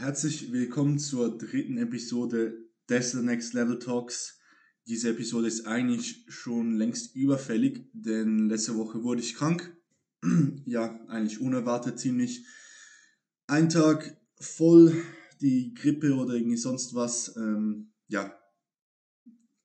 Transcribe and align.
Herzlich 0.00 0.50
willkommen 0.50 0.98
zur 0.98 1.36
dritten 1.36 1.76
Episode 1.76 2.56
des 2.88 3.12
The 3.12 3.18
Next 3.18 3.52
Level 3.52 3.78
Talks. 3.78 4.40
Diese 4.86 5.10
Episode 5.10 5.46
ist 5.46 5.66
eigentlich 5.66 6.24
schon 6.26 6.78
längst 6.78 7.14
überfällig, 7.14 7.84
denn 7.92 8.48
letzte 8.48 8.78
Woche 8.78 9.02
wurde 9.02 9.20
ich 9.20 9.34
krank. 9.34 9.76
ja, 10.64 10.98
eigentlich 11.08 11.42
unerwartet 11.42 11.98
ziemlich. 11.98 12.46
Ein 13.46 13.68
Tag 13.68 14.16
voll 14.40 15.04
die 15.42 15.74
Grippe 15.74 16.14
oder 16.14 16.32
irgendwie 16.32 16.56
sonst 16.56 16.94
was. 16.94 17.36
Ähm, 17.36 17.92
ja, 18.08 18.34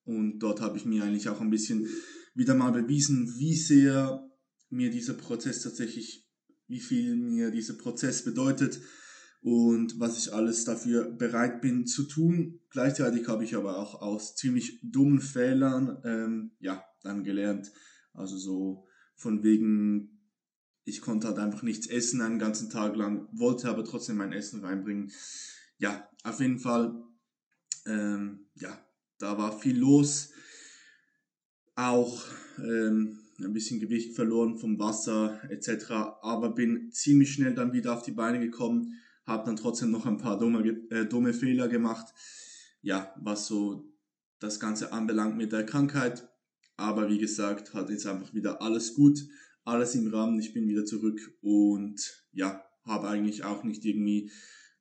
und 0.04 0.40
dort 0.40 0.60
habe 0.60 0.78
ich 0.78 0.84
mir 0.84 1.06
eigentlich 1.06 1.30
auch 1.30 1.40
ein 1.40 1.50
bisschen 1.50 1.88
wieder 2.34 2.56
mal 2.56 2.72
bewiesen, 2.72 3.34
wie 3.38 3.56
sehr 3.56 4.30
mir 4.70 4.92
dieser 4.92 5.14
Prozess 5.14 5.62
tatsächlich, 5.62 6.28
wie 6.68 6.82
viel 6.82 7.16
mir 7.16 7.52
dieser 7.52 7.76
Prozess 7.76 8.26
bedeutet 8.26 8.82
und 9.42 10.00
was 10.00 10.18
ich 10.18 10.34
alles 10.34 10.66
dafür 10.66 11.12
bereit 11.12 11.62
bin 11.62 11.86
zu 11.86 12.04
tun. 12.04 12.62
Gleichzeitig 12.72 13.28
habe 13.28 13.44
ich 13.44 13.56
aber 13.56 13.78
auch 13.78 14.02
aus 14.02 14.36
ziemlich 14.36 14.80
dummen 14.82 15.22
Fehlern 15.22 16.02
ähm, 16.04 16.52
ja 16.60 16.84
dann 17.04 17.24
gelernt. 17.24 17.72
Also 18.14 18.38
so 18.38 18.88
von 19.16 19.44
wegen, 19.44 20.20
ich 20.84 21.02
konnte 21.02 21.28
halt 21.28 21.38
einfach 21.38 21.62
nichts 21.62 21.88
essen 21.88 22.22
einen 22.22 22.40
ganzen 22.40 22.70
Tag 22.70 22.96
lang, 22.96 23.28
wollte 23.32 23.70
aber 23.70 23.84
trotzdem 23.84 24.18
mein 24.18 24.34
Essen 24.34 24.64
reinbringen. 24.64 25.12
Ja, 25.78 26.10
auf 26.24 26.40
jeden 26.40 26.60
Fall, 26.60 27.04
ähm, 27.86 28.48
ja, 28.56 28.84
da 29.20 29.38
war 29.38 29.58
viel 29.58 29.78
los. 29.78 30.32
Auch 31.76 32.26
ähm, 32.58 33.20
ein 33.40 33.54
bisschen 33.54 33.80
Gewicht 33.80 34.16
verloren 34.16 34.58
vom 34.58 34.80
Wasser 34.80 35.40
etc. 35.50 35.92
Aber 36.22 36.56
bin 36.56 36.92
ziemlich 36.92 37.34
schnell 37.34 37.54
dann 37.54 37.74
wieder 37.74 37.94
auf 37.94 38.02
die 38.02 38.12
Beine 38.12 38.40
gekommen 38.40 39.00
habe 39.26 39.46
dann 39.46 39.56
trotzdem 39.56 39.92
noch 39.92 40.06
ein 40.06 40.18
paar 40.18 40.38
dumme, 40.38 40.68
äh, 40.90 41.06
dumme 41.06 41.34
Fehler 41.34 41.68
gemacht. 41.68 42.14
Ja, 42.82 43.14
was 43.20 43.48
so 43.48 43.92
das 44.40 44.60
Ganze 44.60 44.94
anbelangt 44.94 45.38
mit 45.38 45.52
der 45.52 45.66
Krankheit. 45.66 46.30
Aber 46.78 47.10
wie 47.10 47.18
gesagt, 47.18 47.74
hat 47.74 47.90
jetzt 47.90 48.06
einfach 48.06 48.34
wieder 48.34 48.62
alles 48.62 48.94
gut, 48.94 49.20
alles 49.64 49.96
im 49.96 50.08
Rahmen. 50.14 50.40
Ich 50.40 50.54
bin 50.54 50.68
wieder 50.68 50.86
zurück 50.86 51.20
und 51.42 52.26
ja, 52.32 52.64
habe 52.84 53.08
eigentlich 53.08 53.44
auch 53.44 53.64
nicht 53.64 53.84
irgendwie 53.86 54.32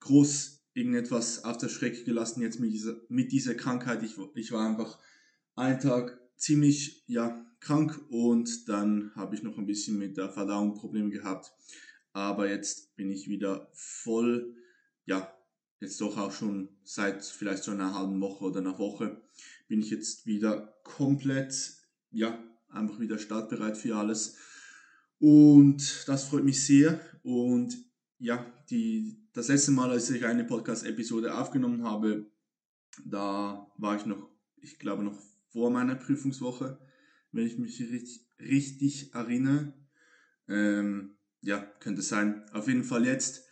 groß 0.00 0.65
irgendetwas 0.75 1.45
auf 1.45 1.56
der 1.56 1.69
Strecke 1.69 2.05
gelassen 2.05 2.42
jetzt 2.42 2.61
mit 2.61 2.72
dieser, 2.72 2.97
mit 3.09 3.33
dieser 3.33 3.55
Krankheit. 3.55 4.03
Ich, 4.03 4.17
ich 4.34 4.53
war 4.53 4.69
einfach 4.69 4.98
einen 5.55 5.78
Tag 5.78 6.20
ziemlich 6.37 7.05
ja, 7.06 7.47
krank 7.61 7.98
und 8.11 8.69
dann 8.69 9.12
habe 9.15 9.34
ich 9.37 9.42
noch 9.42 9.56
ein 9.56 9.67
bisschen 9.67 9.97
mit 9.98 10.17
der 10.17 10.31
Verdauung 10.31 10.75
Probleme 10.75 11.11
gehabt. 11.11 11.53
Aber 12.15 12.48
jetzt 12.48 12.95
bin 12.95 13.11
ich 13.11 13.29
wieder 13.29 13.69
voll, 13.75 14.55
ja, 15.05 15.37
jetzt 15.81 16.01
doch 16.01 16.17
auch 16.17 16.33
schon 16.33 16.69
seit 16.84 17.25
vielleicht 17.25 17.65
so 17.65 17.73
einer 17.73 17.93
halben 17.93 18.21
Woche 18.21 18.45
oder 18.45 18.61
einer 18.61 18.79
Woche 18.79 19.21
bin 19.67 19.81
ich 19.81 19.91
jetzt 19.91 20.25
wieder 20.25 20.79
komplett, 20.84 21.53
ja, 22.12 22.39
einfach 22.69 23.01
wieder 23.01 23.19
startbereit 23.19 23.77
für 23.77 23.97
alles. 23.97 24.37
Und 25.19 26.05
das 26.06 26.29
freut 26.29 26.45
mich 26.45 26.65
sehr. 26.65 27.01
Und 27.25 27.77
ja, 28.19 28.47
die, 28.71 29.27
das 29.33 29.49
letzte 29.49 29.73
Mal, 29.73 29.91
als 29.91 30.09
ich 30.09 30.25
eine 30.25 30.45
Podcast-Episode 30.45 31.37
aufgenommen 31.37 31.83
habe, 31.83 32.31
da 33.05 33.67
war 33.77 33.97
ich 33.97 34.06
noch, 34.06 34.31
ich 34.59 34.78
glaube 34.78 35.03
noch 35.03 35.19
vor 35.49 35.71
meiner 35.71 35.97
Prüfungswoche, 35.97 36.78
wenn 37.33 37.47
ich 37.47 37.59
mich 37.59 37.81
richtig, 37.81 38.28
richtig 38.39 39.15
erinnere. 39.15 39.75
Ähm, 40.47 41.17
ja, 41.45 41.59
könnte 41.81 42.03
sein. 42.03 42.42
Auf 42.53 42.69
jeden 42.69 42.84
Fall 42.84 43.06
jetzt, 43.06 43.45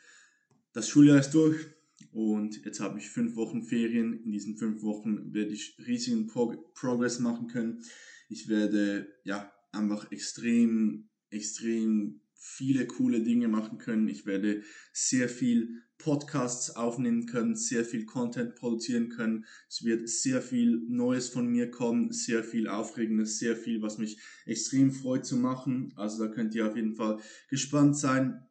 das 0.72 0.88
Schuljahr 0.88 1.18
ist 1.18 1.30
durch 1.30 1.66
und 2.10 2.64
jetzt 2.64 2.80
habe 2.80 2.98
ich 2.98 3.08
fünf 3.08 3.36
Wochen 3.36 3.62
Ferien. 3.62 4.22
In 4.24 4.32
diesen 4.32 4.56
fünf 4.56 4.82
Wochen 4.82 5.32
werde 5.32 5.52
ich 5.52 5.76
riesigen 5.86 6.26
Prog 6.26 6.74
Progress 6.74 7.20
machen 7.20 7.48
können. 7.48 7.82
Ich 8.28 8.48
werde 8.48 9.08
ja 9.24 9.52
einfach 9.72 10.10
extrem, 10.10 11.08
extrem 11.30 12.20
viele 12.34 12.86
coole 12.86 13.22
Dinge 13.22 13.48
machen 13.48 13.78
können. 13.78 14.08
Ich 14.08 14.26
werde 14.26 14.62
sehr 14.92 15.28
viel 15.28 15.82
Podcasts 16.02 16.74
aufnehmen 16.74 17.26
können, 17.26 17.54
sehr 17.54 17.84
viel 17.84 18.04
Content 18.04 18.54
produzieren 18.56 19.08
können. 19.08 19.44
Es 19.68 19.84
wird 19.84 20.08
sehr 20.08 20.42
viel 20.42 20.82
Neues 20.88 21.28
von 21.28 21.46
mir 21.46 21.70
kommen, 21.70 22.12
sehr 22.12 22.42
viel 22.42 22.68
Aufregendes, 22.68 23.38
sehr 23.38 23.56
viel, 23.56 23.82
was 23.82 23.98
mich 23.98 24.18
extrem 24.44 24.92
freut 24.92 25.24
zu 25.24 25.36
machen. 25.36 25.92
Also 25.96 26.24
da 26.24 26.32
könnt 26.32 26.54
ihr 26.54 26.66
auf 26.66 26.76
jeden 26.76 26.94
Fall 26.94 27.18
gespannt 27.48 27.96
sein. 27.96 28.46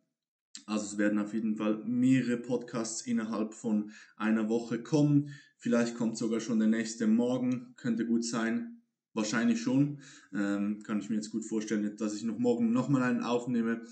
Also 0.66 0.86
es 0.86 0.98
werden 0.98 1.20
auf 1.20 1.34
jeden 1.34 1.56
Fall 1.56 1.84
mehrere 1.86 2.38
Podcasts 2.38 3.02
innerhalb 3.02 3.54
von 3.54 3.92
einer 4.16 4.50
Woche 4.50 4.82
kommen. 4.82 5.34
Vielleicht 5.58 5.96
kommt 5.96 6.18
sogar 6.18 6.40
schon 6.40 6.60
der 6.60 6.68
nächste 6.68 7.08
morgen, 7.08 7.74
könnte 7.78 8.06
gut 8.06 8.26
sein. 8.26 8.82
Wahrscheinlich 9.14 9.62
schon. 9.62 10.00
Ähm, 10.34 10.82
kann 10.84 11.00
ich 11.00 11.10
mir 11.10 11.16
jetzt 11.16 11.32
gut 11.32 11.46
vorstellen, 11.46 11.98
dass 11.98 12.16
ich 12.16 12.24
noch 12.24 12.38
morgen 12.38 12.72
nochmal 12.72 13.04
einen 13.04 13.24
aufnehme. 13.24 13.86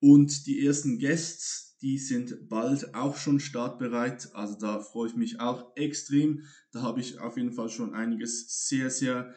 Und 0.00 0.46
die 0.46 0.64
ersten 0.64 0.98
Guests, 0.98 1.67
die 1.80 1.98
sind 1.98 2.48
bald 2.48 2.94
auch 2.94 3.16
schon 3.16 3.40
startbereit. 3.40 4.34
Also 4.34 4.56
da 4.58 4.80
freue 4.80 5.08
ich 5.08 5.16
mich 5.16 5.40
auch 5.40 5.76
extrem. 5.76 6.44
Da 6.72 6.82
habe 6.82 7.00
ich 7.00 7.18
auf 7.18 7.36
jeden 7.36 7.52
Fall 7.52 7.68
schon 7.68 7.94
einiges 7.94 8.66
sehr, 8.68 8.90
sehr 8.90 9.34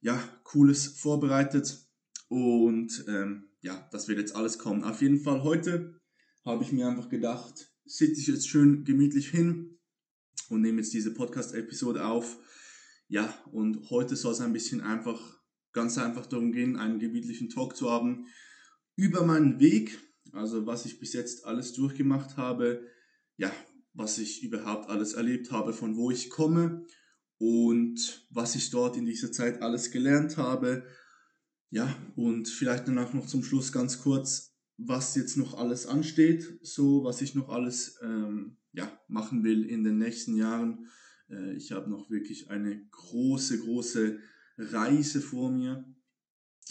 ja, 0.00 0.20
Cooles 0.44 0.86
vorbereitet. 0.86 1.86
Und 2.28 3.04
ähm, 3.08 3.48
ja, 3.60 3.88
das 3.92 4.08
wird 4.08 4.18
jetzt 4.18 4.34
alles 4.34 4.58
kommen. 4.58 4.84
Auf 4.84 5.02
jeden 5.02 5.20
Fall 5.20 5.42
heute 5.42 6.00
habe 6.44 6.64
ich 6.64 6.72
mir 6.72 6.88
einfach 6.88 7.08
gedacht, 7.08 7.72
sitze 7.84 8.20
ich 8.20 8.26
jetzt 8.26 8.48
schön 8.48 8.84
gemütlich 8.84 9.28
hin 9.28 9.78
und 10.48 10.62
nehme 10.62 10.78
jetzt 10.78 10.92
diese 10.92 11.14
Podcast-Episode 11.14 12.04
auf 12.04 12.38
ja, 13.10 13.34
und 13.52 13.88
heute 13.88 14.16
soll 14.16 14.32
es 14.32 14.40
ein 14.40 14.52
bisschen 14.52 14.82
einfach, 14.82 15.40
ganz 15.72 15.96
einfach 15.96 16.26
darum 16.26 16.52
gehen, 16.52 16.76
einen 16.76 16.98
gebietlichen 16.98 17.48
Talk 17.48 17.74
zu 17.74 17.90
haben 17.90 18.26
über 18.96 19.24
meinen 19.24 19.60
Weg, 19.60 19.98
also 20.32 20.66
was 20.66 20.86
ich 20.86 20.98
bis 20.98 21.12
jetzt 21.12 21.44
alles 21.44 21.72
durchgemacht 21.72 22.36
habe, 22.36 22.86
ja, 23.36 23.52
was 23.92 24.18
ich 24.18 24.42
überhaupt 24.42 24.88
alles 24.88 25.14
erlebt 25.14 25.50
habe, 25.50 25.72
von 25.72 25.96
wo 25.96 26.10
ich 26.10 26.30
komme 26.30 26.86
und 27.38 28.26
was 28.30 28.54
ich 28.54 28.70
dort 28.70 28.96
in 28.96 29.06
dieser 29.06 29.32
Zeit 29.32 29.62
alles 29.62 29.90
gelernt 29.90 30.36
habe. 30.36 30.84
Ja, 31.70 31.94
und 32.16 32.48
vielleicht 32.48 32.88
danach 32.88 33.12
noch 33.12 33.26
zum 33.26 33.42
Schluss 33.42 33.72
ganz 33.72 34.00
kurz, 34.00 34.56
was 34.76 35.14
jetzt 35.16 35.36
noch 35.36 35.58
alles 35.58 35.86
ansteht, 35.86 36.58
so 36.62 37.04
was 37.04 37.20
ich 37.20 37.34
noch 37.34 37.48
alles 37.48 37.98
ähm, 38.02 38.56
ja, 38.72 38.90
machen 39.08 39.44
will 39.44 39.64
in 39.64 39.84
den 39.84 39.98
nächsten 39.98 40.36
Jahren 40.36 40.88
äh, 41.30 41.54
ich 41.54 41.72
habe 41.72 41.90
noch 41.90 42.10
wirklich 42.10 42.50
eine 42.50 42.86
große, 42.90 43.60
große 43.60 44.18
Reise 44.56 45.20
vor 45.20 45.50
mir. 45.50 45.84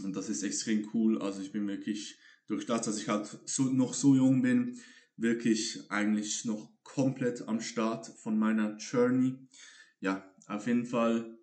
Und 0.03 0.15
das 0.15 0.29
ist 0.29 0.43
extrem 0.43 0.89
cool. 0.93 1.21
Also 1.21 1.41
ich 1.41 1.51
bin 1.51 1.67
wirklich 1.67 2.19
durch 2.47 2.65
das, 2.65 2.85
dass 2.85 2.99
ich 2.99 3.07
halt 3.07 3.39
so, 3.45 3.63
noch 3.63 3.93
so 3.93 4.15
jung 4.15 4.41
bin, 4.41 4.79
wirklich 5.17 5.89
eigentlich 5.89 6.45
noch 6.45 6.71
komplett 6.83 7.47
am 7.47 7.61
Start 7.61 8.07
von 8.07 8.37
meiner 8.37 8.77
Journey. 8.77 9.35
Ja, 9.99 10.33
auf 10.47 10.67
jeden 10.67 10.85
Fall 10.85 11.37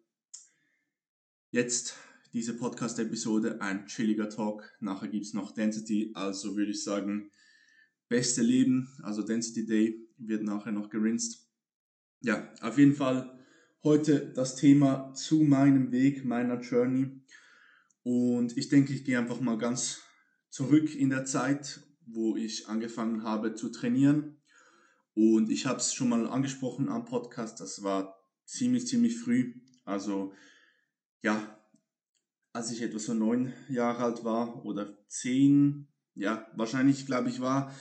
jetzt 1.50 1.96
diese 2.32 2.56
Podcast-Episode 2.56 3.60
ein 3.60 3.86
chilliger 3.86 4.28
Talk. 4.28 4.72
Nachher 4.80 5.08
gibt 5.08 5.26
es 5.26 5.34
noch 5.34 5.52
Density. 5.52 6.10
Also 6.14 6.56
würde 6.56 6.72
ich 6.72 6.82
sagen, 6.82 7.30
beste 8.08 8.42
Leben, 8.42 8.88
also 9.02 9.22
Density 9.22 9.66
Day 9.66 10.08
wird 10.18 10.42
nachher 10.42 10.72
noch 10.72 10.90
gerinst 10.90 11.44
ja, 12.24 12.48
auf 12.62 12.78
jeden 12.78 12.94
Fall 12.94 13.38
heute 13.82 14.32
das 14.34 14.56
Thema 14.56 15.12
zu 15.12 15.42
meinem 15.42 15.92
Weg, 15.92 16.24
meiner 16.24 16.58
Journey. 16.60 17.20
Und 18.02 18.56
ich 18.56 18.70
denke, 18.70 18.94
ich 18.94 19.04
gehe 19.04 19.18
einfach 19.18 19.40
mal 19.40 19.58
ganz 19.58 20.00
zurück 20.54 20.94
in 20.94 21.10
der 21.10 21.24
Zeit, 21.24 21.80
wo 22.06 22.36
ich 22.36 22.68
angefangen 22.68 23.24
habe 23.24 23.56
zu 23.56 23.70
trainieren. 23.70 24.40
Und 25.12 25.50
ich 25.50 25.66
habe 25.66 25.80
es 25.80 25.92
schon 25.92 26.08
mal 26.08 26.28
angesprochen 26.28 26.88
am 26.88 27.04
Podcast, 27.04 27.58
das 27.58 27.82
war 27.82 28.16
ziemlich, 28.44 28.86
ziemlich 28.86 29.18
früh. 29.18 29.54
Also 29.84 30.32
ja, 31.22 31.58
als 32.52 32.70
ich 32.70 32.82
etwa 32.82 33.00
so 33.00 33.14
neun 33.14 33.52
Jahre 33.68 34.04
alt 34.04 34.22
war 34.22 34.64
oder 34.64 34.96
zehn, 35.08 35.88
ja, 36.14 36.46
wahrscheinlich 36.54 37.04
glaube 37.04 37.30
ich 37.30 37.40
war 37.40 37.74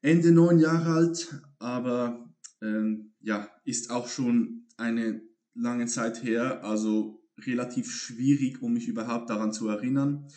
Ende 0.00 0.30
neun 0.30 0.60
Jahre 0.60 0.92
alt, 0.92 1.34
aber 1.58 2.32
ähm, 2.62 3.12
ja, 3.18 3.50
ist 3.64 3.90
auch 3.90 4.06
schon 4.06 4.68
eine 4.76 5.20
lange 5.54 5.86
Zeit 5.86 6.22
her, 6.22 6.62
also 6.62 7.24
relativ 7.38 7.90
schwierig, 7.90 8.62
um 8.62 8.74
mich 8.74 8.86
überhaupt 8.86 9.30
daran 9.30 9.52
zu 9.52 9.66
erinnern. 9.66 10.28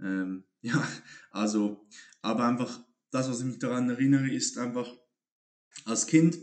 Ähm, 0.00 0.44
ja, 0.60 0.86
also, 1.30 1.86
aber 2.22 2.46
einfach 2.46 2.84
das, 3.10 3.28
was 3.28 3.40
ich 3.40 3.46
mich 3.46 3.58
daran 3.58 3.88
erinnere, 3.88 4.30
ist 4.30 4.58
einfach 4.58 4.90
als 5.84 6.06
Kind, 6.06 6.38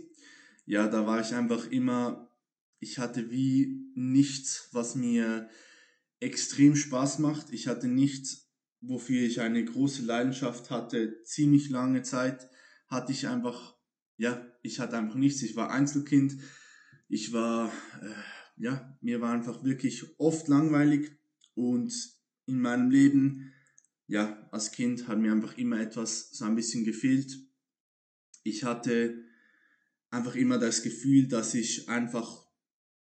ja, 0.65 0.87
da 0.87 1.05
war 1.05 1.19
ich 1.19 1.33
einfach 1.33 1.69
immer, 1.69 2.31
ich 2.79 2.99
hatte 2.99 3.31
wie 3.31 3.91
nichts, 3.95 4.69
was 4.71 4.95
mir 4.95 5.49
extrem 6.19 6.75
Spaß 6.75 7.19
macht. 7.19 7.51
Ich 7.51 7.67
hatte 7.67 7.87
nichts, 7.87 8.49
wofür 8.79 9.21
ich 9.21 9.41
eine 9.41 9.63
große 9.65 10.03
Leidenschaft 10.03 10.69
hatte. 10.69 11.21
Ziemlich 11.23 11.69
lange 11.69 12.01
Zeit 12.03 12.49
hatte 12.87 13.11
ich 13.11 13.27
einfach 13.27 13.73
ja, 14.17 14.45
ich 14.61 14.79
hatte 14.79 14.97
einfach 14.97 15.15
nichts. 15.15 15.41
Ich 15.41 15.55
war 15.55 15.71
Einzelkind. 15.71 16.37
Ich 17.09 17.33
war, 17.33 17.71
äh, 18.01 18.61
ja, 18.63 18.97
mir 19.01 19.21
war 19.21 19.33
einfach 19.33 19.63
wirklich 19.63 20.19
oft 20.19 20.47
langweilig 20.47 21.11
und 21.55 21.93
in 22.45 22.59
meinem 22.59 22.89
Leben, 22.89 23.53
ja, 24.07 24.47
als 24.51 24.71
Kind 24.71 25.07
hat 25.07 25.19
mir 25.19 25.31
einfach 25.31 25.57
immer 25.57 25.79
etwas 25.79 26.31
so 26.31 26.45
ein 26.45 26.55
bisschen 26.55 26.83
gefehlt. 26.83 27.37
Ich 28.43 28.63
hatte 28.63 29.23
einfach 30.09 30.35
immer 30.35 30.59
das 30.59 30.83
Gefühl, 30.83 31.27
dass 31.27 31.53
ich 31.53 31.89
einfach 31.89 32.45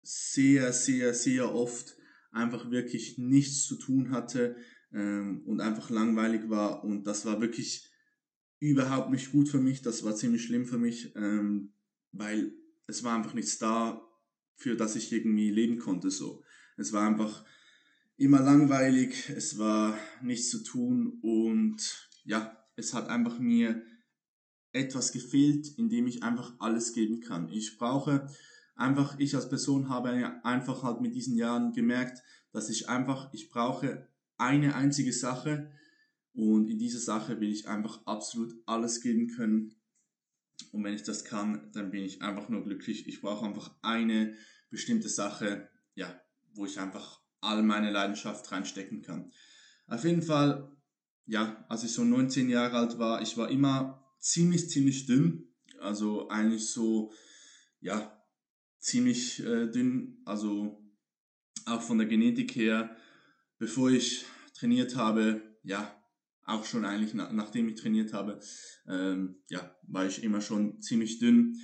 sehr, 0.01 0.71
sehr, 0.71 1.13
sehr 1.13 1.53
oft 1.53 1.97
einfach 2.31 2.69
wirklich 2.69 3.17
nichts 3.17 3.65
zu 3.65 3.75
tun 3.75 4.11
hatte 4.11 4.55
ähm, 4.91 5.41
und 5.45 5.61
einfach 5.61 5.89
langweilig 5.89 6.49
war 6.49 6.83
und 6.83 7.05
das 7.05 7.25
war 7.25 7.41
wirklich 7.41 7.89
überhaupt 8.59 9.11
nicht 9.11 9.31
gut 9.31 9.49
für 9.49 9.59
mich, 9.59 9.81
das 9.81 10.03
war 10.03 10.15
ziemlich 10.15 10.43
schlimm 10.43 10.65
für 10.65 10.77
mich, 10.77 11.15
ähm, 11.15 11.73
weil 12.11 12.53
es 12.87 13.03
war 13.03 13.15
einfach 13.15 13.33
nichts 13.33 13.57
da, 13.57 14.01
für 14.55 14.75
das 14.75 14.95
ich 14.95 15.11
irgendwie 15.11 15.51
leben 15.51 15.79
konnte 15.79 16.09
so. 16.11 16.43
Es 16.77 16.93
war 16.93 17.07
einfach 17.07 17.45
immer 18.17 18.41
langweilig, 18.41 19.29
es 19.29 19.57
war 19.57 19.97
nichts 20.21 20.49
zu 20.49 20.63
tun 20.63 21.19
und 21.21 22.09
ja, 22.23 22.57
es 22.75 22.93
hat 22.93 23.09
einfach 23.09 23.39
mir 23.39 23.83
etwas 24.71 25.11
gefehlt, 25.11 25.67
in 25.77 25.89
dem 25.89 26.07
ich 26.07 26.23
einfach 26.23 26.53
alles 26.59 26.93
geben 26.93 27.21
kann. 27.21 27.49
Ich 27.49 27.77
brauche 27.77 28.27
einfach, 28.75 29.17
ich 29.19 29.35
als 29.35 29.49
Person 29.49 29.89
habe 29.89 30.43
einfach 30.43 30.83
halt 30.83 31.01
mit 31.01 31.15
diesen 31.15 31.35
Jahren 31.35 31.73
gemerkt, 31.73 32.21
dass 32.51 32.69
ich 32.69 32.89
einfach, 32.89 33.33
ich 33.33 33.49
brauche 33.49 34.07
eine 34.37 34.75
einzige 34.75 35.13
Sache 35.13 35.71
und 36.33 36.69
in 36.69 36.77
dieser 36.77 36.99
Sache 36.99 37.39
will 37.39 37.51
ich 37.51 37.67
einfach 37.67 38.05
absolut 38.05 38.53
alles 38.65 39.01
geben 39.01 39.27
können. 39.27 39.75
Und 40.71 40.83
wenn 40.83 40.93
ich 40.93 41.03
das 41.03 41.23
kann, 41.23 41.71
dann 41.73 41.91
bin 41.91 42.03
ich 42.03 42.21
einfach 42.21 42.49
nur 42.49 42.63
glücklich. 42.63 43.07
Ich 43.07 43.21
brauche 43.21 43.45
einfach 43.45 43.75
eine 43.81 44.35
bestimmte 44.69 45.07
Sache, 45.07 45.69
ja, 45.95 46.21
wo 46.53 46.65
ich 46.65 46.79
einfach 46.79 47.24
all 47.41 47.63
meine 47.63 47.91
Leidenschaft 47.91 48.51
reinstecken 48.51 49.01
kann. 49.01 49.31
Auf 49.87 50.03
jeden 50.03 50.21
Fall, 50.21 50.75
ja, 51.25 51.65
als 51.69 51.83
ich 51.83 51.93
so 51.93 52.03
19 52.03 52.49
Jahre 52.49 52.77
alt 52.77 52.97
war, 52.97 53.21
ich 53.21 53.37
war 53.37 53.49
immer 53.49 54.03
ziemlich, 54.19 54.69
ziemlich 54.69 55.05
dünn. 55.05 55.53
Also 55.79 56.29
eigentlich 56.29 56.69
so, 56.69 57.11
ja, 57.79 58.19
ziemlich 58.79 59.39
äh, 59.41 59.67
dünn. 59.67 60.21
Also 60.25 60.81
auch 61.65 61.81
von 61.81 61.97
der 61.97 62.07
Genetik 62.07 62.55
her, 62.55 62.95
bevor 63.57 63.89
ich 63.91 64.25
trainiert 64.53 64.95
habe, 64.95 65.41
ja, 65.63 65.91
auch 66.45 66.63
schon 66.65 66.85
eigentlich 66.85 67.13
na, 67.13 67.31
nachdem 67.33 67.67
ich 67.69 67.75
trainiert 67.75 68.13
habe, 68.13 68.39
ähm, 68.87 69.41
ja, 69.49 69.75
war 69.83 70.05
ich 70.05 70.23
immer 70.23 70.41
schon 70.41 70.81
ziemlich 70.81 71.19
dünn. 71.19 71.59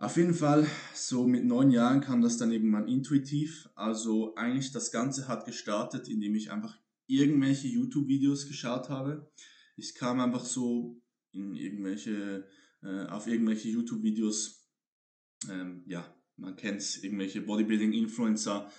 Auf 0.00 0.16
jeden 0.16 0.32
Fall, 0.32 0.66
so 0.94 1.26
mit 1.26 1.44
neun 1.44 1.70
Jahren 1.70 2.00
kam 2.00 2.22
das 2.22 2.38
dann 2.38 2.50
irgendwann 2.50 2.88
intuitiv. 2.88 3.68
Also 3.74 4.34
eigentlich 4.34 4.72
das 4.72 4.92
Ganze 4.92 5.28
hat 5.28 5.44
gestartet, 5.44 6.08
indem 6.08 6.34
ich 6.36 6.50
einfach 6.50 6.78
irgendwelche 7.06 7.68
YouTube-Videos 7.68 8.48
geschaut 8.48 8.88
habe. 8.88 9.30
Ich 9.76 9.94
kam 9.94 10.18
einfach 10.20 10.46
so 10.46 11.02
in 11.32 11.54
irgendwelche, 11.54 12.48
äh, 12.82 13.08
auf 13.08 13.26
irgendwelche 13.26 13.68
YouTube-Videos, 13.68 14.66
ähm, 15.50 15.82
ja, 15.86 16.02
man 16.38 16.56
kennt 16.56 16.80
es, 16.80 17.04
irgendwelche 17.04 17.42
Bodybuilding-Influencer, 17.42 18.72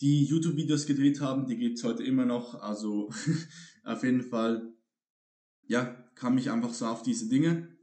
die 0.00 0.24
YouTube-Videos 0.24 0.86
gedreht 0.86 1.20
haben, 1.20 1.48
die 1.48 1.56
gibt 1.56 1.78
es 1.78 1.84
heute 1.84 2.04
immer 2.04 2.26
noch. 2.26 2.54
Also 2.62 3.10
auf 3.82 4.04
jeden 4.04 4.22
Fall, 4.22 4.72
ja, 5.66 5.84
kam 6.14 6.38
ich 6.38 6.52
einfach 6.52 6.72
so 6.72 6.86
auf 6.86 7.02
diese 7.02 7.28
Dinge. 7.28 7.73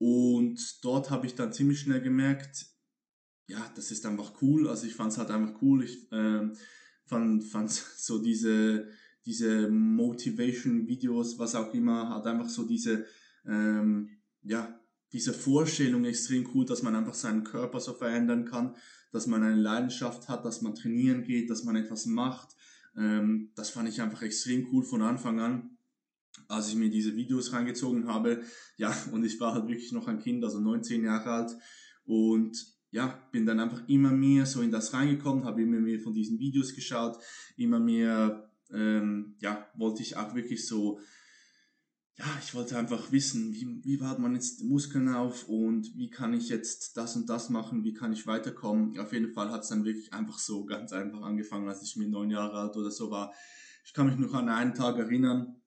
Und 0.00 0.82
dort 0.82 1.10
habe 1.10 1.26
ich 1.26 1.36
dann 1.36 1.52
ziemlich 1.52 1.78
schnell 1.78 2.00
gemerkt, 2.00 2.66
ja, 3.46 3.70
das 3.76 3.92
ist 3.92 4.04
einfach 4.06 4.42
cool. 4.42 4.68
Also 4.68 4.86
ich 4.86 4.94
fand 4.94 5.12
es 5.12 5.18
halt 5.18 5.30
einfach 5.30 5.62
cool. 5.62 5.84
Ich 5.84 6.10
äh, 6.10 6.48
fand, 7.06 7.44
fand 7.44 7.70
so 7.96 8.18
diese, 8.18 8.88
diese 9.24 9.68
Motivation-Videos, 9.68 11.38
was 11.38 11.54
auch 11.54 11.72
immer, 11.74 12.08
hat 12.08 12.26
einfach 12.26 12.48
so 12.48 12.66
diese 12.66 13.06
ähm, 13.46 14.20
ja, 14.42 14.80
diese 15.12 15.32
Vorstellung 15.32 16.04
extrem 16.04 16.48
cool, 16.54 16.64
dass 16.64 16.82
man 16.82 16.94
einfach 16.94 17.14
seinen 17.14 17.44
Körper 17.44 17.80
so 17.80 17.92
verändern 17.92 18.44
kann, 18.44 18.76
dass 19.12 19.26
man 19.26 19.42
eine 19.42 19.60
Leidenschaft 19.60 20.28
hat, 20.28 20.44
dass 20.44 20.62
man 20.62 20.74
trainieren 20.74 21.24
geht, 21.24 21.50
dass 21.50 21.64
man 21.64 21.76
etwas 21.76 22.06
macht. 22.06 22.54
Ähm, 22.96 23.50
das 23.56 23.70
fand 23.70 23.88
ich 23.88 24.00
einfach 24.00 24.22
extrem 24.22 24.68
cool 24.72 24.84
von 24.84 25.02
Anfang 25.02 25.40
an, 25.40 25.78
als 26.50 26.68
ich 26.68 26.76
mir 26.76 26.90
diese 26.90 27.16
Videos 27.16 27.52
reingezogen 27.52 28.08
habe. 28.08 28.42
Ja, 28.76 28.94
und 29.12 29.24
ich 29.24 29.38
war 29.40 29.54
halt 29.54 29.68
wirklich 29.68 29.92
noch 29.92 30.08
ein 30.08 30.18
Kind, 30.18 30.44
also 30.44 30.60
19 30.60 31.04
Jahre 31.04 31.30
alt. 31.30 31.56
Und 32.04 32.56
ja, 32.90 33.22
bin 33.30 33.46
dann 33.46 33.60
einfach 33.60 33.88
immer 33.88 34.10
mehr 34.10 34.46
so 34.46 34.62
in 34.62 34.70
das 34.70 34.92
reingekommen, 34.92 35.44
habe 35.44 35.62
immer 35.62 35.78
mehr 35.78 36.00
von 36.00 36.12
diesen 36.12 36.38
Videos 36.38 36.74
geschaut, 36.74 37.18
immer 37.56 37.78
mehr, 37.78 38.50
ähm, 38.72 39.36
ja, 39.40 39.68
wollte 39.76 40.02
ich 40.02 40.16
auch 40.16 40.34
wirklich 40.34 40.66
so 40.66 41.00
ja, 42.20 42.26
ich 42.42 42.54
wollte 42.54 42.76
einfach 42.76 43.12
wissen, 43.12 43.54
wie, 43.54 43.80
wie 43.82 43.96
baut 43.96 44.18
man 44.18 44.34
jetzt 44.34 44.62
Muskeln 44.62 45.08
auf 45.08 45.48
und 45.48 45.96
wie 45.96 46.10
kann 46.10 46.34
ich 46.34 46.50
jetzt 46.50 46.98
das 46.98 47.16
und 47.16 47.30
das 47.30 47.48
machen, 47.48 47.82
wie 47.82 47.94
kann 47.94 48.12
ich 48.12 48.26
weiterkommen. 48.26 48.98
Auf 48.98 49.14
jeden 49.14 49.32
Fall 49.32 49.50
hat 49.50 49.62
es 49.62 49.70
dann 49.70 49.86
wirklich 49.86 50.12
einfach 50.12 50.38
so 50.38 50.66
ganz 50.66 50.92
einfach 50.92 51.22
angefangen, 51.22 51.66
als 51.66 51.82
ich 51.82 51.96
mit 51.96 52.10
neun 52.10 52.30
Jahre 52.30 52.58
alt 52.58 52.76
oder 52.76 52.90
so 52.90 53.10
war. 53.10 53.32
Ich 53.86 53.94
kann 53.94 54.06
mich 54.06 54.18
noch 54.18 54.34
an 54.34 54.50
einen 54.50 54.74
Tag 54.74 54.98
erinnern, 54.98 55.59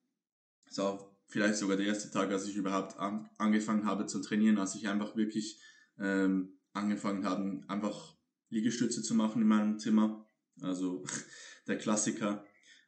so 0.74 1.14
vielleicht 1.26 1.56
sogar 1.56 1.76
der 1.76 1.86
erste 1.86 2.10
Tag, 2.10 2.30
als 2.30 2.46
ich 2.46 2.56
überhaupt 2.56 2.98
an, 2.98 3.30
angefangen 3.38 3.86
habe 3.86 4.06
zu 4.06 4.20
trainieren, 4.20 4.58
als 4.58 4.74
ich 4.74 4.88
einfach 4.88 5.16
wirklich 5.16 5.60
ähm, 5.98 6.58
angefangen 6.72 7.24
habe, 7.24 7.60
einfach 7.68 8.16
Liegestütze 8.50 9.02
zu 9.02 9.14
machen 9.14 9.42
in 9.42 9.48
meinem 9.48 9.78
Zimmer. 9.78 10.28
Also 10.60 11.04
der 11.66 11.78
Klassiker, 11.78 12.44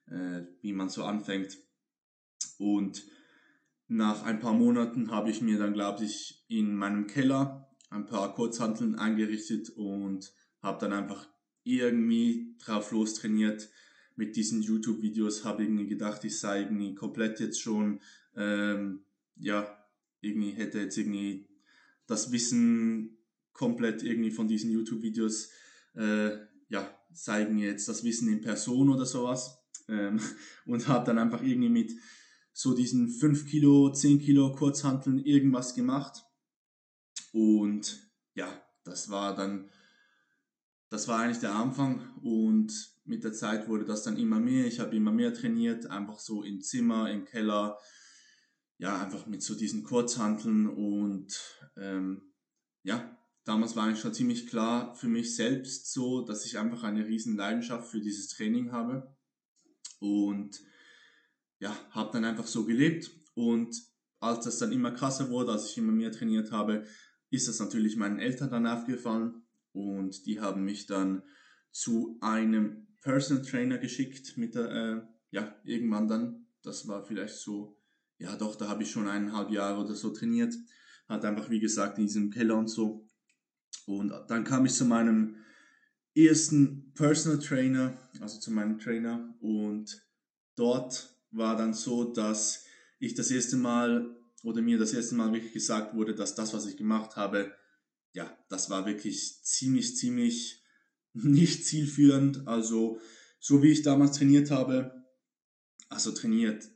äh, 0.06 0.42
wie 0.60 0.72
man 0.72 0.88
so 0.88 1.04
anfängt. 1.04 1.58
Und 2.58 3.04
nach 3.88 4.24
ein 4.24 4.40
paar 4.40 4.54
Monaten 4.54 5.10
habe 5.10 5.30
ich 5.30 5.40
mir 5.40 5.58
dann, 5.58 5.72
glaube 5.72 6.04
ich, 6.04 6.44
in 6.48 6.74
meinem 6.74 7.06
Keller 7.06 7.70
ein 7.90 8.06
paar 8.06 8.34
Kurzhanteln 8.34 8.96
eingerichtet 8.96 9.70
und 9.70 10.32
habe 10.60 10.80
dann 10.80 10.92
einfach 10.92 11.28
irgendwie 11.62 12.56
drauf 12.58 12.90
los 12.90 13.14
trainiert 13.14 13.68
mit 14.16 14.36
diesen 14.36 14.62
YouTube-Videos. 14.62 15.44
Habe 15.44 15.62
irgendwie 15.62 15.86
gedacht, 15.86 16.24
ich 16.24 16.38
sei 16.38 16.62
irgendwie 16.62 16.94
komplett 16.94 17.40
jetzt 17.40 17.60
schon, 17.60 18.00
ähm, 18.34 19.04
ja, 19.36 19.84
irgendwie 20.20 20.50
hätte 20.50 20.80
jetzt 20.80 20.96
irgendwie 20.98 21.46
das 22.06 22.32
Wissen 22.32 23.18
komplett 23.52 24.02
irgendwie 24.02 24.30
von 24.30 24.48
diesen 24.48 24.70
YouTube-Videos, 24.70 25.50
äh, 25.94 26.30
ja, 26.68 26.90
zeigen 27.12 27.58
jetzt 27.58 27.88
das 27.88 28.04
Wissen 28.04 28.28
in 28.32 28.40
Person 28.40 28.90
oder 28.90 29.06
sowas. 29.06 29.58
Ähm, 29.88 30.20
und 30.66 30.88
habe 30.88 31.06
dann 31.06 31.18
einfach 31.18 31.42
irgendwie 31.42 31.68
mit 31.68 31.92
so 32.52 32.74
diesen 32.74 33.08
5 33.08 33.46
Kilo, 33.46 33.92
10 33.92 34.20
Kilo 34.20 34.52
Kurzhanteln 34.52 35.18
irgendwas 35.18 35.74
gemacht. 35.74 36.24
Und 37.32 38.10
ja, 38.34 38.48
das 38.84 39.10
war 39.10 39.34
dann, 39.34 39.70
das 40.88 41.06
war 41.06 41.20
eigentlich 41.20 41.40
der 41.40 41.54
Anfang 41.54 42.14
und 42.22 42.95
mit 43.06 43.24
der 43.24 43.32
Zeit 43.32 43.68
wurde 43.68 43.84
das 43.84 44.02
dann 44.02 44.16
immer 44.16 44.40
mehr. 44.40 44.66
Ich 44.66 44.80
habe 44.80 44.96
immer 44.96 45.12
mehr 45.12 45.32
trainiert, 45.32 45.86
einfach 45.86 46.18
so 46.18 46.42
im 46.42 46.60
Zimmer, 46.60 47.10
im 47.10 47.24
Keller, 47.24 47.78
ja, 48.78 49.02
einfach 49.02 49.26
mit 49.26 49.42
so 49.42 49.54
diesen 49.54 49.82
Kurzhanteln 49.82 50.68
und 50.68 51.40
ähm, 51.76 52.32
ja, 52.82 53.16
damals 53.44 53.74
war 53.74 53.84
eigentlich 53.84 54.00
schon 54.00 54.14
ziemlich 54.14 54.46
klar 54.46 54.94
für 54.94 55.08
mich 55.08 55.34
selbst 55.34 55.92
so, 55.92 56.22
dass 56.22 56.44
ich 56.44 56.58
einfach 56.58 56.82
eine 56.82 57.06
riesen 57.06 57.36
Leidenschaft 57.36 57.90
für 57.90 58.00
dieses 58.00 58.28
Training 58.28 58.72
habe. 58.72 59.16
Und 59.98 60.60
ja, 61.58 61.74
habe 61.90 62.12
dann 62.12 62.24
einfach 62.24 62.46
so 62.46 62.66
gelebt. 62.66 63.10
Und 63.34 63.74
als 64.20 64.44
das 64.44 64.58
dann 64.58 64.72
immer 64.72 64.90
krasser 64.90 65.30
wurde, 65.30 65.52
als 65.52 65.70
ich 65.70 65.78
immer 65.78 65.92
mehr 65.92 66.12
trainiert 66.12 66.52
habe, 66.52 66.84
ist 67.30 67.48
das 67.48 67.58
natürlich 67.58 67.96
meinen 67.96 68.18
Eltern 68.18 68.50
dann 68.50 68.66
aufgefallen. 68.66 69.46
Und 69.72 70.26
die 70.26 70.40
haben 70.40 70.64
mich 70.64 70.86
dann 70.86 71.22
zu 71.70 72.18
einem 72.20 72.88
Personal 73.06 73.44
Trainer 73.44 73.78
geschickt 73.78 74.36
mit 74.36 74.56
der, 74.56 74.68
äh, 74.68 75.00
ja, 75.30 75.54
irgendwann 75.62 76.08
dann, 76.08 76.46
das 76.62 76.88
war 76.88 77.04
vielleicht 77.04 77.36
so, 77.36 77.80
ja 78.18 78.34
doch, 78.34 78.56
da 78.56 78.66
habe 78.66 78.82
ich 78.82 78.90
schon 78.90 79.06
eineinhalb 79.06 79.50
Jahre 79.50 79.80
oder 79.80 79.94
so 79.94 80.10
trainiert, 80.10 80.52
hat 81.08 81.24
einfach 81.24 81.48
wie 81.48 81.60
gesagt 81.60 81.98
in 81.98 82.06
diesem 82.06 82.32
Keller 82.32 82.56
und 82.56 82.66
so. 82.66 83.06
Und 83.86 84.12
dann 84.26 84.42
kam 84.42 84.66
ich 84.66 84.72
zu 84.72 84.84
meinem 84.84 85.36
ersten 86.16 86.92
Personal 86.94 87.38
Trainer, 87.38 87.96
also 88.20 88.40
zu 88.40 88.50
meinem 88.50 88.80
Trainer. 88.80 89.36
Und 89.38 90.04
dort 90.56 91.16
war 91.30 91.56
dann 91.56 91.74
so, 91.74 92.12
dass 92.12 92.64
ich 92.98 93.14
das 93.14 93.30
erste 93.30 93.56
Mal 93.56 94.16
oder 94.42 94.62
mir 94.62 94.78
das 94.78 94.92
erste 94.92 95.14
Mal 95.14 95.32
wirklich 95.32 95.52
gesagt 95.52 95.94
wurde, 95.94 96.16
dass 96.16 96.34
das, 96.34 96.52
was 96.52 96.66
ich 96.66 96.76
gemacht 96.76 97.14
habe, 97.14 97.54
ja, 98.14 98.36
das 98.48 98.68
war 98.68 98.84
wirklich 98.84 99.44
ziemlich, 99.44 99.96
ziemlich 99.96 100.65
nicht 101.24 101.66
zielführend. 101.66 102.46
Also, 102.46 103.00
so 103.38 103.62
wie 103.62 103.70
ich 103.70 103.82
damals 103.82 104.18
trainiert 104.18 104.50
habe, 104.50 105.04
also 105.88 106.12
trainiert, 106.12 106.68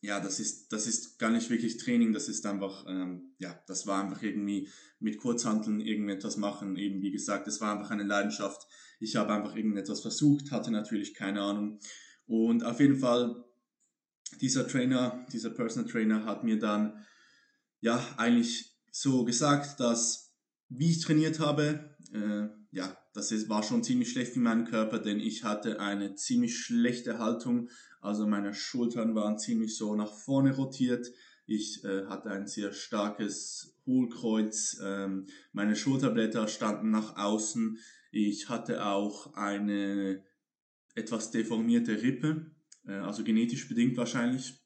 ja, 0.00 0.20
das 0.20 0.38
ist, 0.40 0.72
das 0.72 0.86
ist 0.86 1.18
gar 1.18 1.30
nicht 1.30 1.50
wirklich 1.50 1.78
Training, 1.78 2.12
das 2.12 2.28
ist 2.28 2.46
einfach, 2.46 2.84
ähm, 2.88 3.34
ja, 3.38 3.60
das 3.66 3.86
war 3.86 4.02
einfach 4.02 4.22
irgendwie 4.22 4.68
mit 5.00 5.18
Kurzhanteln 5.18 5.80
irgendetwas 5.80 6.36
machen, 6.36 6.76
eben 6.76 7.02
wie 7.02 7.10
gesagt, 7.10 7.48
es 7.48 7.60
war 7.60 7.74
einfach 7.74 7.90
eine 7.90 8.04
Leidenschaft. 8.04 8.66
Ich 9.00 9.16
habe 9.16 9.32
einfach 9.32 9.56
irgendetwas 9.56 10.00
versucht, 10.00 10.50
hatte 10.50 10.70
natürlich 10.70 11.14
keine 11.14 11.42
Ahnung. 11.42 11.80
Und 12.26 12.64
auf 12.64 12.80
jeden 12.80 12.96
Fall, 12.96 13.44
dieser 14.40 14.66
Trainer, 14.66 15.26
dieser 15.32 15.50
Personal 15.50 15.90
Trainer 15.90 16.24
hat 16.24 16.44
mir 16.44 16.58
dann, 16.58 17.04
ja, 17.80 18.02
eigentlich 18.16 18.76
so 18.90 19.24
gesagt, 19.24 19.80
dass, 19.80 20.34
wie 20.68 20.90
ich 20.90 21.00
trainiert 21.00 21.40
habe, 21.40 21.96
äh, 22.12 22.48
ja, 22.70 22.96
das 23.16 23.32
ist, 23.32 23.48
war 23.48 23.62
schon 23.62 23.82
ziemlich 23.82 24.10
schlecht 24.10 24.36
in 24.36 24.42
meinem 24.42 24.66
Körper, 24.66 24.98
denn 24.98 25.20
ich 25.20 25.42
hatte 25.42 25.80
eine 25.80 26.16
ziemlich 26.16 26.58
schlechte 26.58 27.18
Haltung. 27.18 27.70
Also 28.02 28.26
meine 28.26 28.52
Schultern 28.52 29.14
waren 29.14 29.38
ziemlich 29.38 29.74
so 29.74 29.94
nach 29.96 30.12
vorne 30.12 30.54
rotiert. 30.54 31.10
Ich 31.46 31.82
äh, 31.84 32.04
hatte 32.06 32.30
ein 32.30 32.46
sehr 32.46 32.72
starkes 32.72 33.74
Hohlkreuz. 33.86 34.78
Ähm, 34.84 35.28
meine 35.52 35.76
Schulterblätter 35.76 36.46
standen 36.46 36.90
nach 36.90 37.16
außen. 37.16 37.78
Ich 38.10 38.50
hatte 38.50 38.84
auch 38.84 39.32
eine 39.32 40.22
etwas 40.94 41.30
deformierte 41.30 42.02
Rippe, 42.02 42.50
äh, 42.86 42.92
also 42.92 43.24
genetisch 43.24 43.66
bedingt 43.66 43.96
wahrscheinlich. 43.96 44.60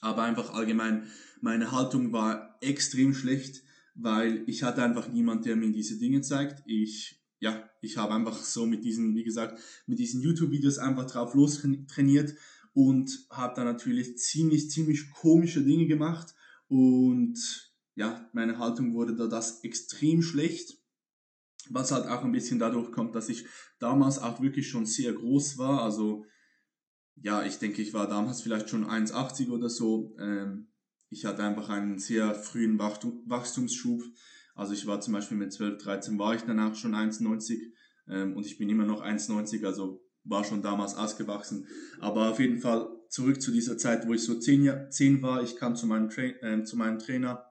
Aber 0.00 0.24
einfach 0.24 0.52
allgemein, 0.52 1.08
meine 1.40 1.70
Haltung 1.70 2.12
war 2.12 2.58
extrem 2.60 3.14
schlecht, 3.14 3.62
weil 3.94 4.42
ich 4.46 4.64
hatte 4.64 4.82
einfach 4.82 5.08
niemand, 5.08 5.44
der 5.46 5.54
mir 5.54 5.70
diese 5.70 5.98
Dinge 5.98 6.22
zeigt. 6.22 6.62
Ich 6.66 7.17
ja, 7.40 7.68
ich 7.80 7.96
habe 7.96 8.14
einfach 8.14 8.36
so 8.36 8.66
mit 8.66 8.84
diesen, 8.84 9.14
wie 9.14 9.24
gesagt, 9.24 9.60
mit 9.86 9.98
diesen 9.98 10.20
YouTube-Videos 10.20 10.78
einfach 10.78 11.06
drauf 11.06 11.34
los 11.34 11.64
trainiert 11.88 12.34
und 12.72 13.26
habe 13.30 13.54
dann 13.54 13.66
natürlich 13.66 14.18
ziemlich, 14.18 14.70
ziemlich 14.70 15.10
komische 15.10 15.62
Dinge 15.62 15.86
gemacht. 15.86 16.34
Und 16.68 17.38
ja, 17.94 18.28
meine 18.32 18.58
Haltung 18.58 18.94
wurde 18.94 19.14
da 19.14 19.26
das 19.26 19.62
extrem 19.64 20.22
schlecht, 20.22 20.78
was 21.70 21.92
halt 21.92 22.06
auch 22.06 22.24
ein 22.24 22.32
bisschen 22.32 22.58
dadurch 22.58 22.92
kommt, 22.92 23.14
dass 23.14 23.28
ich 23.28 23.46
damals 23.78 24.18
auch 24.18 24.40
wirklich 24.40 24.68
schon 24.68 24.86
sehr 24.86 25.12
groß 25.12 25.58
war, 25.58 25.82
also 25.82 26.24
ja, 27.22 27.44
ich 27.44 27.58
denke, 27.58 27.82
ich 27.82 27.94
war 27.94 28.06
damals 28.06 28.42
vielleicht 28.42 28.70
schon 28.70 28.86
1,80 28.86 29.50
oder 29.50 29.68
so. 29.68 30.14
Ähm, 30.18 30.68
ich 31.10 31.24
hatte 31.24 31.42
einfach 31.42 31.68
einen 31.68 31.98
sehr 31.98 32.34
frühen 32.34 32.78
Wachstumsschub 32.78 34.02
also 34.58 34.72
ich 34.72 34.86
war 34.88 35.00
zum 35.00 35.12
Beispiel 35.12 35.36
mit 35.36 35.52
12, 35.52 35.78
13 35.78 36.18
war 36.18 36.34
ich 36.34 36.42
danach 36.42 36.74
schon 36.74 36.92
1,90 36.92 37.60
ähm, 38.08 38.36
und 38.36 38.44
ich 38.44 38.58
bin 38.58 38.68
immer 38.68 38.84
noch 38.84 39.00
1,90, 39.00 39.64
also 39.64 40.04
war 40.24 40.42
schon 40.44 40.62
damals 40.62 40.96
ausgewachsen. 40.96 41.68
Aber 42.00 42.28
auf 42.28 42.40
jeden 42.40 42.58
Fall 42.58 42.88
zurück 43.08 43.40
zu 43.40 43.52
dieser 43.52 43.78
Zeit, 43.78 44.08
wo 44.08 44.14
ich 44.14 44.22
so 44.22 44.34
10, 44.34 44.90
10 44.90 45.22
war. 45.22 45.44
Ich 45.44 45.54
kam 45.54 45.76
zu 45.76 45.86
meinem, 45.86 46.10
Tra 46.10 46.22
äh, 46.22 46.64
zu 46.64 46.76
meinem 46.76 46.98
Trainer. 46.98 47.44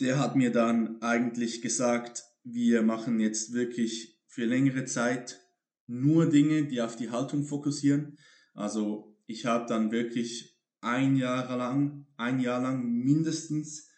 Der 0.00 0.18
hat 0.18 0.34
mir 0.34 0.50
dann 0.50 1.00
eigentlich 1.00 1.62
gesagt, 1.62 2.24
wir 2.42 2.82
machen 2.82 3.20
jetzt 3.20 3.52
wirklich 3.52 4.20
für 4.26 4.44
längere 4.44 4.84
Zeit 4.84 5.40
nur 5.86 6.28
Dinge, 6.28 6.64
die 6.64 6.82
auf 6.82 6.96
die 6.96 7.10
Haltung 7.10 7.44
fokussieren. 7.44 8.18
Also 8.52 9.16
ich 9.26 9.46
habe 9.46 9.66
dann 9.68 9.92
wirklich 9.92 10.58
ein 10.80 11.14
Jahr 11.14 11.56
lang, 11.56 12.08
ein 12.16 12.40
Jahr 12.40 12.60
lang 12.60 12.84
mindestens 12.84 13.91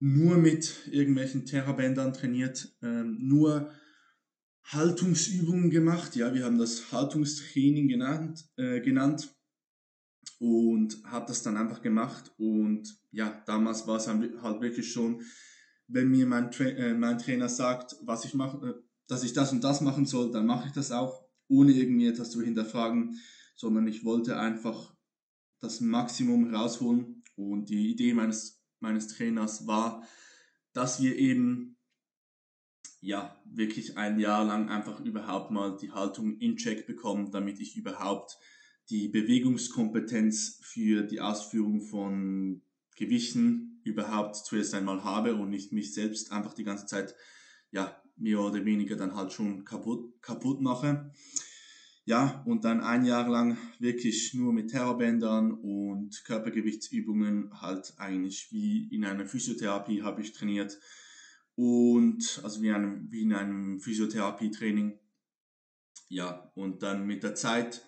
nur 0.00 0.38
mit 0.38 0.88
irgendwelchen 0.90 1.44
Terrabändern 1.46 2.14
trainiert, 2.14 2.74
ähm, 2.82 3.18
nur 3.20 3.70
Haltungsübungen 4.64 5.70
gemacht. 5.70 6.16
Ja, 6.16 6.34
wir 6.34 6.44
haben 6.44 6.58
das 6.58 6.90
Haltungstraining 6.90 7.88
genannt, 7.88 8.48
äh, 8.56 8.80
genannt 8.80 9.34
und 10.38 11.02
habe 11.04 11.26
das 11.26 11.42
dann 11.42 11.56
einfach 11.56 11.82
gemacht. 11.82 12.32
Und 12.38 12.98
ja, 13.10 13.42
damals 13.46 13.86
war 13.86 13.98
es 13.98 14.08
halt 14.08 14.60
wirklich 14.60 14.90
schon, 14.90 15.22
wenn 15.86 16.08
mir 16.08 16.26
mein, 16.26 16.50
Tra 16.50 16.64
äh, 16.64 16.94
mein 16.94 17.18
Trainer 17.18 17.48
sagt, 17.48 17.96
was 18.02 18.24
ich 18.24 18.34
mache, 18.34 18.66
äh, 18.66 18.74
dass 19.06 19.22
ich 19.22 19.34
das 19.34 19.52
und 19.52 19.62
das 19.62 19.80
machen 19.82 20.06
soll, 20.06 20.30
dann 20.30 20.46
mache 20.46 20.68
ich 20.68 20.72
das 20.72 20.92
auch, 20.92 21.28
ohne 21.48 21.72
irgendwie 21.72 22.06
etwas 22.06 22.30
zu 22.30 22.40
hinterfragen, 22.40 23.18
sondern 23.56 23.86
ich 23.88 24.04
wollte 24.04 24.38
einfach 24.38 24.94
das 25.60 25.80
Maximum 25.80 26.54
rausholen. 26.54 27.22
Und 27.36 27.70
die 27.70 27.90
Idee 27.90 28.14
meines 28.14 28.59
meines 28.80 29.08
Trainers 29.08 29.66
war, 29.66 30.06
dass 30.72 31.02
wir 31.02 31.16
eben 31.16 31.76
ja 33.00 33.40
wirklich 33.44 33.96
ein 33.96 34.18
Jahr 34.18 34.44
lang 34.44 34.68
einfach 34.68 35.00
überhaupt 35.00 35.50
mal 35.50 35.76
die 35.76 35.92
Haltung 35.92 36.38
in 36.38 36.56
Check 36.56 36.86
bekommen, 36.86 37.30
damit 37.30 37.60
ich 37.60 37.76
überhaupt 37.76 38.38
die 38.90 39.08
Bewegungskompetenz 39.08 40.60
für 40.62 41.02
die 41.02 41.20
Ausführung 41.20 41.80
von 41.80 42.62
Gewichten 42.96 43.80
überhaupt 43.84 44.36
zuerst 44.36 44.74
einmal 44.74 45.04
habe 45.04 45.36
und 45.36 45.50
nicht 45.50 45.72
mich 45.72 45.94
selbst 45.94 46.32
einfach 46.32 46.52
die 46.52 46.64
ganze 46.64 46.86
Zeit 46.86 47.14
ja 47.70 48.00
mehr 48.16 48.40
oder 48.40 48.64
weniger 48.64 48.96
dann 48.96 49.14
halt 49.14 49.32
schon 49.32 49.64
kaputt 49.64 50.20
kaputt 50.20 50.60
mache. 50.60 51.10
Ja, 52.06 52.42
und 52.46 52.64
dann 52.64 52.80
ein 52.80 53.04
Jahr 53.04 53.28
lang 53.28 53.56
wirklich 53.78 54.34
nur 54.34 54.52
mit 54.52 54.70
Terrorbändern 54.70 55.52
und 55.52 56.24
Körpergewichtsübungen, 56.24 57.60
halt 57.60 57.94
eigentlich 57.98 58.50
wie 58.50 58.88
in 58.88 59.04
einer 59.04 59.26
Physiotherapie 59.26 60.02
habe 60.02 60.22
ich 60.22 60.32
trainiert. 60.32 60.78
Und 61.56 62.40
also 62.42 62.62
wie, 62.62 62.72
einem, 62.72 63.10
wie 63.10 63.22
in 63.22 63.34
einem 63.34 63.80
Physiotherapietraining. 63.80 64.98
Ja, 66.08 66.50
und 66.54 66.82
dann 66.82 67.06
mit 67.06 67.22
der 67.22 67.34
Zeit 67.34 67.84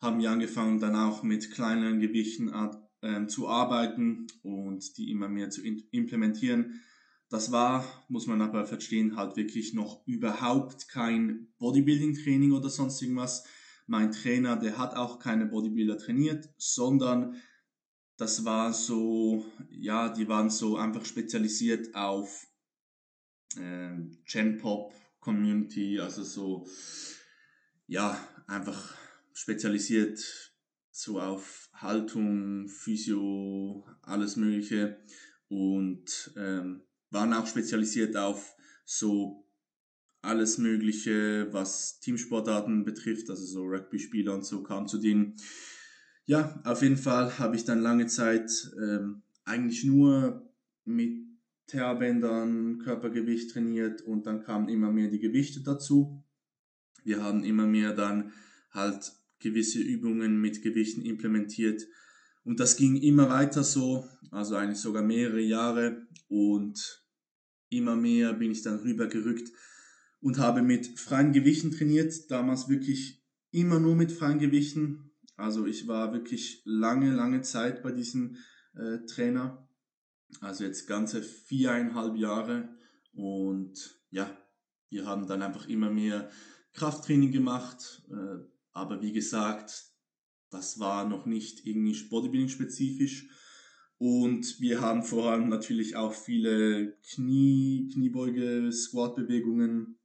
haben 0.00 0.20
wir 0.20 0.30
angefangen, 0.30 0.78
dann 0.78 0.94
auch 0.94 1.22
mit 1.22 1.50
kleineren 1.50 1.98
Gewichten 1.98 2.52
äh, 3.00 3.26
zu 3.26 3.48
arbeiten 3.48 4.26
und 4.42 4.98
die 4.98 5.10
immer 5.10 5.28
mehr 5.28 5.50
zu 5.50 5.62
implementieren. 5.64 6.82
Das 7.28 7.50
war, 7.50 7.84
muss 8.08 8.26
man 8.26 8.40
aber 8.40 8.66
verstehen, 8.66 9.16
halt 9.16 9.36
wirklich 9.36 9.74
noch 9.74 10.06
überhaupt 10.06 10.88
kein 10.88 11.48
Bodybuilding-Training 11.58 12.52
oder 12.52 12.70
sonst 12.70 13.02
irgendwas. 13.02 13.44
Mein 13.86 14.12
Trainer, 14.12 14.56
der 14.56 14.78
hat 14.78 14.94
auch 14.94 15.18
keine 15.18 15.46
Bodybuilder 15.46 15.98
trainiert, 15.98 16.48
sondern 16.56 17.40
das 18.16 18.44
war 18.44 18.72
so, 18.72 19.44
ja, 19.70 20.08
die 20.08 20.28
waren 20.28 20.50
so 20.50 20.76
einfach 20.76 21.04
spezialisiert 21.04 21.94
auf 21.94 22.46
äh, 23.56 23.96
Gen-Pop 24.24 24.92
Community, 25.20 25.98
also 25.98 26.22
so, 26.22 26.66
ja, 27.88 28.16
einfach 28.46 28.94
spezialisiert 29.32 30.20
so 30.92 31.20
auf 31.20 31.68
Haltung, 31.74 32.68
Physio, 32.68 33.84
alles 34.02 34.36
Mögliche 34.36 35.04
und 35.48 36.32
ähm, 36.36 36.85
waren 37.10 37.32
auch 37.32 37.46
spezialisiert 37.46 38.16
auf 38.16 38.54
so 38.84 39.46
alles 40.22 40.58
Mögliche, 40.58 41.48
was 41.52 42.00
Teamsportarten 42.00 42.84
betrifft, 42.84 43.30
also 43.30 43.44
so 43.44 43.64
Rugby-Spieler 43.64 44.34
und 44.34 44.44
so 44.44 44.62
kam 44.62 44.88
zu 44.88 44.98
denen. 44.98 45.36
Ja, 46.24 46.60
auf 46.64 46.82
jeden 46.82 46.96
Fall 46.96 47.38
habe 47.38 47.56
ich 47.56 47.64
dann 47.64 47.80
lange 47.80 48.06
Zeit 48.06 48.50
ähm, 48.80 49.22
eigentlich 49.44 49.84
nur 49.84 50.52
mit 50.84 51.24
Terrbändern, 51.68 52.78
Körpergewicht 52.78 53.52
trainiert 53.52 54.02
und 54.02 54.26
dann 54.26 54.42
kamen 54.42 54.68
immer 54.68 54.90
mehr 54.90 55.08
die 55.08 55.20
Gewichte 55.20 55.62
dazu. 55.62 56.24
Wir 57.04 57.22
haben 57.22 57.44
immer 57.44 57.66
mehr 57.66 57.92
dann 57.92 58.32
halt 58.70 59.12
gewisse 59.38 59.80
Übungen 59.80 60.40
mit 60.40 60.62
Gewichten 60.62 61.02
implementiert 61.02 61.86
und 62.46 62.60
das 62.60 62.76
ging 62.76 62.96
immer 62.96 63.28
weiter 63.28 63.64
so, 63.64 64.08
also 64.30 64.54
eigentlich 64.54 64.78
sogar 64.78 65.02
mehrere 65.02 65.40
Jahre. 65.40 66.06
Und 66.28 67.04
immer 67.70 67.96
mehr 67.96 68.34
bin 68.34 68.52
ich 68.52 68.62
dann 68.62 68.78
rübergerückt 68.78 69.50
und 70.20 70.38
habe 70.38 70.62
mit 70.62 70.98
freien 70.98 71.32
Gewichten 71.32 71.72
trainiert, 71.72 72.30
damals 72.30 72.68
wirklich 72.68 73.20
immer 73.50 73.80
nur 73.80 73.96
mit 73.96 74.12
freien 74.12 74.38
Gewichten. 74.38 75.10
Also 75.34 75.66
ich 75.66 75.88
war 75.88 76.12
wirklich 76.12 76.62
lange, 76.64 77.12
lange 77.12 77.42
Zeit 77.42 77.82
bei 77.82 77.90
diesem 77.90 78.36
äh, 78.74 79.04
Trainer, 79.06 79.68
also 80.40 80.62
jetzt 80.62 80.86
ganze 80.86 81.24
viereinhalb 81.24 82.16
Jahre. 82.16 82.68
Und 83.12 84.00
ja, 84.10 84.30
wir 84.88 85.04
haben 85.04 85.26
dann 85.26 85.42
einfach 85.42 85.66
immer 85.66 85.90
mehr 85.90 86.30
Krafttraining 86.74 87.32
gemacht, 87.32 88.04
äh, 88.08 88.38
aber 88.70 89.02
wie 89.02 89.12
gesagt, 89.12 89.95
das 90.56 90.78
war 90.78 91.06
noch 91.06 91.26
nicht 91.26 91.66
irgendwie 91.66 91.94
Bodybuilding-spezifisch. 92.08 93.28
Und 93.98 94.60
wir 94.60 94.80
haben 94.80 95.02
vor 95.02 95.30
allem 95.30 95.48
natürlich 95.48 95.96
auch 95.96 96.12
viele 96.12 96.96
Knie, 97.02 97.88
Kniebeuge, 97.92 98.70
Squat-Bewegungen 98.72 99.98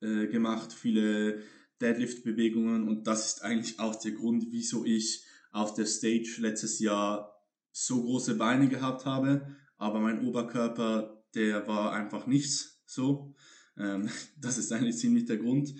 äh, 0.00 0.26
gemacht, 0.26 0.72
viele 0.72 1.42
Deadlift-Bewegungen 1.80 2.88
und 2.88 3.06
das 3.08 3.26
ist 3.26 3.42
eigentlich 3.42 3.80
auch 3.80 3.96
der 3.96 4.12
Grund, 4.12 4.46
wieso 4.50 4.84
ich 4.84 5.24
auf 5.50 5.74
der 5.74 5.86
Stage 5.86 6.36
letztes 6.38 6.78
Jahr 6.78 7.34
so 7.72 8.02
große 8.02 8.36
Beine 8.36 8.68
gehabt 8.68 9.04
habe, 9.04 9.56
aber 9.78 9.98
mein 9.98 10.24
Oberkörper, 10.24 11.24
der 11.34 11.66
war 11.66 11.92
einfach 11.92 12.26
nichts 12.26 12.82
so. 12.86 13.34
Ähm, 13.76 14.08
das 14.40 14.58
ist 14.58 14.72
eigentlich 14.72 14.96
ziemlich 14.98 15.24
der 15.24 15.38
Grund, 15.38 15.74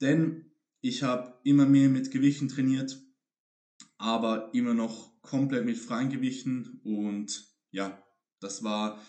denn 0.00 0.50
ich 0.80 1.04
habe 1.04 1.38
immer 1.44 1.66
mehr 1.66 1.88
mit 1.88 2.10
Gewichten 2.10 2.48
trainiert, 2.48 3.00
aber 3.98 4.50
immer 4.54 4.74
noch 4.74 5.20
komplett 5.22 5.64
mit 5.64 5.78
freien 5.78 6.10
Gewichten 6.10 6.80
und 6.84 7.46
ja, 7.70 8.02
das 8.40 8.62
war, 8.62 9.00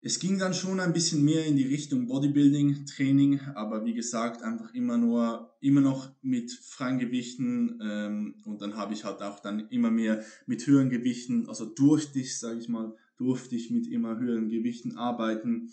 es 0.00 0.18
ging 0.18 0.38
dann 0.38 0.54
schon 0.54 0.80
ein 0.80 0.92
bisschen 0.92 1.24
mehr 1.24 1.46
in 1.46 1.56
die 1.56 1.66
Richtung 1.66 2.06
Bodybuilding, 2.06 2.86
Training, 2.86 3.40
aber 3.54 3.84
wie 3.84 3.94
gesagt, 3.94 4.42
einfach 4.42 4.72
immer 4.74 4.98
nur, 4.98 5.56
immer 5.60 5.80
noch 5.80 6.10
mit 6.22 6.52
freien 6.52 6.98
Gewichten 6.98 7.78
ähm, 7.82 8.42
und 8.44 8.60
dann 8.60 8.76
habe 8.76 8.94
ich 8.94 9.04
halt 9.04 9.22
auch 9.22 9.40
dann 9.40 9.68
immer 9.70 9.90
mehr 9.90 10.24
mit 10.46 10.66
höheren 10.66 10.90
Gewichten, 10.90 11.48
also 11.48 11.64
durfte 11.66 12.20
ich, 12.20 12.38
sage 12.38 12.58
ich 12.58 12.68
mal, 12.68 12.94
durfte 13.16 13.56
ich 13.56 13.70
mit 13.70 13.86
immer 13.86 14.18
höheren 14.18 14.48
Gewichten 14.48 14.96
arbeiten. 14.96 15.72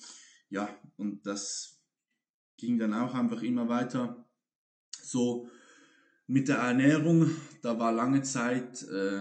Ja, 0.49 0.69
und 0.97 1.25
das 1.25 1.81
ging 2.57 2.77
dann 2.77 2.93
auch 2.93 3.13
einfach 3.13 3.41
immer 3.41 3.67
weiter. 3.67 4.29
So 5.01 5.49
mit 6.31 6.47
der 6.47 6.59
Ernährung, 6.59 7.29
da 7.61 7.77
war 7.77 7.91
lange 7.91 8.21
Zeit, 8.21 8.83
äh, 8.83 9.17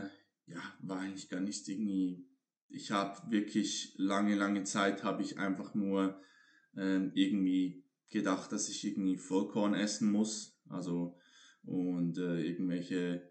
ja, 0.46 0.62
war 0.80 1.00
eigentlich 1.00 1.28
gar 1.28 1.40
nicht 1.40 1.66
irgendwie, 1.68 2.24
ich 2.68 2.92
habe 2.92 3.32
wirklich 3.32 3.94
lange, 3.96 4.36
lange 4.36 4.62
Zeit 4.62 5.02
habe 5.02 5.20
ich 5.22 5.36
einfach 5.36 5.74
nur 5.74 6.20
äh, 6.76 7.08
irgendwie 7.14 7.84
gedacht, 8.10 8.52
dass 8.52 8.68
ich 8.68 8.86
irgendwie 8.86 9.16
Vollkorn 9.16 9.74
essen 9.74 10.12
muss, 10.12 10.56
also 10.68 11.18
und 11.64 12.16
äh, 12.16 12.42
irgendwelche, 12.42 13.28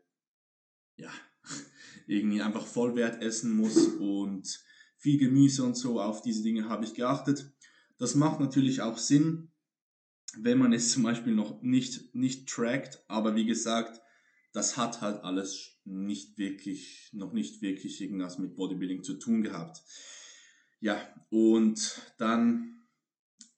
ja, 0.97 1.11
irgendwie 2.05 2.41
einfach 2.41 2.67
Vollwert 2.67 3.23
essen 3.23 3.55
muss 3.55 3.87
und 3.87 4.61
viel 4.97 5.17
Gemüse 5.17 5.63
und 5.63 5.75
so, 5.75 6.01
auf 6.01 6.21
diese 6.21 6.43
Dinge 6.43 6.67
habe 6.67 6.83
ich 6.83 6.95
geachtet. 6.95 7.49
Das 7.97 8.13
macht 8.13 8.41
natürlich 8.41 8.81
auch 8.81 8.97
Sinn, 8.97 9.53
wenn 10.37 10.57
man 10.57 10.73
es 10.73 10.91
zum 10.91 11.03
Beispiel 11.03 11.33
noch 11.33 11.61
nicht, 11.61 12.13
nicht 12.13 12.47
trackt, 12.49 13.03
aber 13.07 13.35
wie 13.35 13.45
gesagt, 13.45 14.01
das 14.53 14.77
hat 14.77 15.01
halt 15.01 15.23
alles 15.23 15.79
nicht 15.85 16.37
wirklich, 16.37 17.09
noch 17.13 17.33
nicht 17.33 17.61
wirklich 17.61 18.01
irgendwas 18.01 18.39
mit 18.39 18.55
Bodybuilding 18.55 19.03
zu 19.03 19.15
tun 19.15 19.41
gehabt. 19.41 19.81
Ja, 20.79 20.97
und 21.29 22.01
dann 22.17 22.87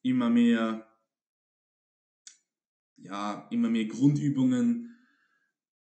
immer 0.01 0.30
mehr, 0.30 0.88
ja, 2.98 3.48
immer 3.51 3.70
mehr 3.70 3.86
Grundübungen 3.86 4.98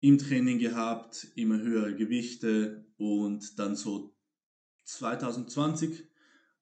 im 0.00 0.18
Training 0.18 0.58
gehabt, 0.58 1.28
immer 1.36 1.58
höhere 1.58 1.94
Gewichte 1.94 2.86
und 2.96 3.58
dann 3.58 3.76
so 3.76 4.14
2020 4.84 6.04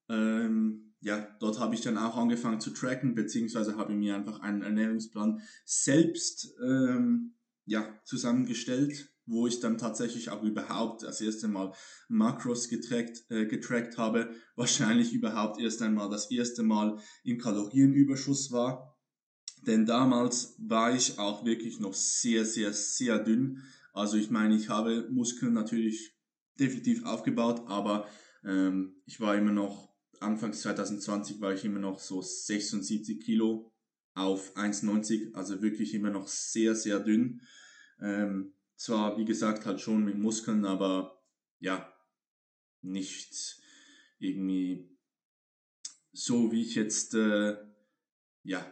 ähm, 0.09 0.90
ja, 1.01 1.27
dort 1.39 1.59
habe 1.59 1.73
ich 1.73 1.81
dann 1.81 1.97
auch 1.97 2.15
angefangen 2.15 2.61
zu 2.61 2.69
tracken, 2.71 3.15
beziehungsweise 3.15 3.75
habe 3.75 3.91
ich 3.91 3.97
mir 3.97 4.15
einfach 4.15 4.39
einen 4.41 4.61
Ernährungsplan 4.61 5.41
selbst 5.65 6.53
ähm, 6.63 7.33
ja, 7.65 7.99
zusammengestellt, 8.05 9.11
wo 9.25 9.47
ich 9.47 9.59
dann 9.59 9.79
tatsächlich 9.79 10.29
auch 10.29 10.43
überhaupt 10.43 11.03
das 11.03 11.19
erste 11.19 11.47
Mal 11.47 11.73
Makros 12.07 12.69
getrackt, 12.69 13.23
äh, 13.29 13.45
getrackt 13.45 13.97
habe, 13.97 14.29
wahrscheinlich 14.55 15.11
überhaupt 15.13 15.59
erst 15.59 15.81
einmal 15.81 16.09
das 16.09 16.29
erste 16.29 16.61
Mal 16.61 16.99
im 17.23 17.39
Kalorienüberschuss 17.39 18.51
war. 18.51 18.95
Denn 19.65 19.85
damals 19.85 20.55
war 20.59 20.93
ich 20.93 21.17
auch 21.17 21.45
wirklich 21.45 21.79
noch 21.79 21.93
sehr, 21.93 22.45
sehr, 22.45 22.73
sehr 22.73 23.19
dünn. 23.19 23.63
Also 23.93 24.17
ich 24.17 24.29
meine, 24.29 24.55
ich 24.55 24.69
habe 24.69 25.07
Muskeln 25.09 25.53
natürlich 25.53 26.15
definitiv 26.59 27.05
aufgebaut, 27.05 27.63
aber 27.67 28.07
ähm, 28.43 29.01
ich 29.05 29.19
war 29.19 29.35
immer 29.35 29.51
noch 29.51 29.90
Anfangs 30.21 30.61
2020 30.61 31.41
war 31.41 31.53
ich 31.53 31.65
immer 31.65 31.79
noch 31.79 31.99
so 31.99 32.21
76 32.21 33.19
Kilo 33.19 33.73
auf 34.13 34.55
1,90, 34.55 35.33
also 35.33 35.61
wirklich 35.61 35.93
immer 35.93 36.11
noch 36.11 36.27
sehr, 36.27 36.75
sehr 36.75 36.99
dünn. 36.99 37.41
Ähm, 37.99 38.53
zwar, 38.75 39.17
wie 39.17 39.25
gesagt, 39.25 39.65
halt 39.65 39.81
schon 39.81 40.03
mit 40.03 40.17
Muskeln, 40.17 40.65
aber 40.65 41.23
ja, 41.59 41.91
nicht 42.81 43.61
irgendwie 44.19 44.89
so, 46.13 46.51
wie 46.51 46.61
ich 46.61 46.75
jetzt, 46.75 47.13
äh, 47.13 47.57
ja, 48.43 48.65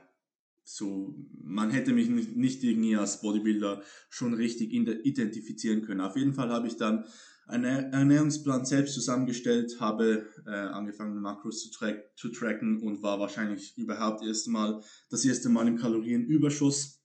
so, 0.63 1.15
man 1.41 1.71
hätte 1.71 1.93
mich 1.93 2.09
nicht 2.09 2.63
irgendwie 2.63 2.95
als 2.95 3.21
Bodybuilder 3.21 3.81
schon 4.09 4.35
richtig 4.35 4.71
identifizieren 4.71 5.81
können. 5.81 6.01
Auf 6.01 6.15
jeden 6.15 6.33
Fall 6.33 6.49
habe 6.49 6.67
ich 6.67 6.75
dann 6.75 7.05
einen 7.49 7.91
Ernährungsplan 7.91 8.65
selbst 8.65 8.93
zusammengestellt, 8.93 9.79
habe 9.79 10.27
äh, 10.45 10.51
angefangen 10.51 11.19
Makros 11.19 11.63
zu, 11.63 11.71
tra 11.71 11.93
zu 12.15 12.29
tracken 12.29 12.81
und 12.81 13.01
war 13.01 13.19
wahrscheinlich 13.19 13.77
überhaupt 13.77 14.23
erst 14.23 14.47
mal 14.47 14.81
das 15.09 15.25
erste 15.25 15.49
Mal 15.49 15.67
im 15.67 15.77
Kalorienüberschuss 15.77 17.01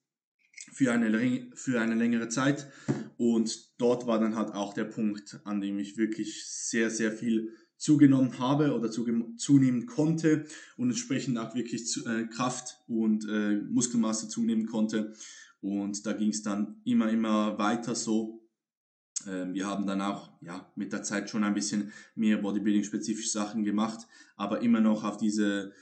für 0.72 0.92
eine, 0.92 1.50
für 1.54 1.80
eine 1.80 1.94
längere 1.94 2.28
Zeit. 2.28 2.70
Und 3.16 3.80
dort 3.80 4.06
war 4.06 4.20
dann 4.20 4.36
halt 4.36 4.52
auch 4.52 4.74
der 4.74 4.84
Punkt, 4.84 5.40
an 5.44 5.60
dem 5.60 5.78
ich 5.78 5.96
wirklich 5.96 6.44
sehr, 6.46 6.90
sehr 6.90 7.12
viel 7.12 7.54
zugenommen 7.76 8.38
habe 8.38 8.74
oder 8.74 8.90
zunehmen 8.90 9.86
konnte 9.86 10.44
und 10.76 10.90
entsprechend 10.90 11.38
auch 11.38 11.54
wirklich 11.54 11.86
zu, 11.86 12.06
äh, 12.06 12.26
Kraft 12.26 12.78
und 12.86 13.26
äh, 13.28 13.60
Muskelmasse 13.62 14.28
zunehmen 14.28 14.66
konnte. 14.66 15.14
Und 15.60 16.04
da 16.06 16.12
ging 16.12 16.30
es 16.30 16.42
dann 16.42 16.80
immer, 16.84 17.10
immer 17.10 17.58
weiter 17.58 17.94
so 17.94 18.43
wir 19.26 19.66
haben 19.66 19.86
dann 19.86 20.00
auch 20.00 20.30
ja, 20.40 20.72
mit 20.76 20.92
der 20.92 21.02
Zeit 21.02 21.28
schon 21.30 21.44
ein 21.44 21.54
bisschen 21.54 21.92
mehr 22.14 22.38
Bodybuilding-spezifische 22.38 23.30
Sachen 23.30 23.64
gemacht, 23.64 24.06
aber 24.36 24.62
immer 24.62 24.80
noch 24.80 25.04
auf 25.04 25.16
diese 25.16 25.72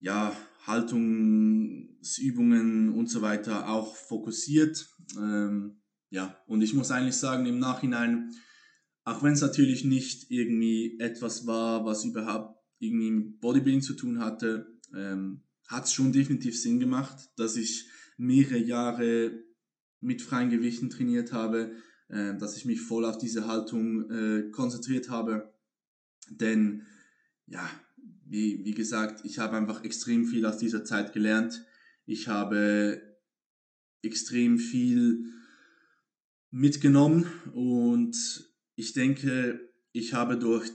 ja, 0.00 0.36
Haltungsübungen 0.66 2.92
und 2.92 3.08
so 3.08 3.22
weiter 3.22 3.68
auch 3.68 3.96
fokussiert. 3.96 4.88
Ähm, 5.16 5.80
ja, 6.10 6.36
und 6.46 6.62
ich 6.62 6.74
muss 6.74 6.90
eigentlich 6.90 7.16
sagen, 7.16 7.46
im 7.46 7.58
Nachhinein, 7.58 8.30
auch 9.04 9.22
wenn 9.22 9.34
es 9.34 9.40
natürlich 9.40 9.84
nicht 9.84 10.30
irgendwie 10.30 10.98
etwas 10.98 11.46
war, 11.46 11.84
was 11.84 12.04
überhaupt 12.04 12.56
irgendwie 12.78 13.10
mit 13.10 13.40
Bodybuilding 13.40 13.82
zu 13.82 13.94
tun 13.94 14.20
hatte, 14.20 14.66
ähm, 14.94 15.42
hat 15.68 15.84
es 15.84 15.92
schon 15.92 16.12
definitiv 16.12 16.60
Sinn 16.60 16.78
gemacht, 16.78 17.16
dass 17.36 17.56
ich 17.56 17.88
mehrere 18.16 18.58
Jahre 18.58 19.42
mit 20.00 20.22
freien 20.22 20.50
Gewichten 20.50 20.90
trainiert 20.90 21.32
habe, 21.32 21.72
äh, 22.08 22.36
dass 22.36 22.56
ich 22.56 22.64
mich 22.64 22.80
voll 22.80 23.04
auf 23.04 23.18
diese 23.18 23.46
Haltung 23.46 24.10
äh, 24.10 24.50
konzentriert 24.50 25.10
habe. 25.10 25.52
Denn 26.30 26.82
ja, 27.46 27.68
wie, 28.24 28.64
wie 28.64 28.74
gesagt, 28.74 29.24
ich 29.24 29.38
habe 29.38 29.56
einfach 29.56 29.84
extrem 29.84 30.26
viel 30.26 30.46
aus 30.46 30.58
dieser 30.58 30.84
Zeit 30.84 31.12
gelernt. 31.12 31.64
Ich 32.04 32.28
habe 32.28 33.02
extrem 34.02 34.58
viel 34.58 35.24
mitgenommen 36.50 37.26
und 37.52 38.16
ich 38.76 38.92
denke, 38.92 39.60
ich 39.92 40.14
habe 40.14 40.38
durch 40.38 40.70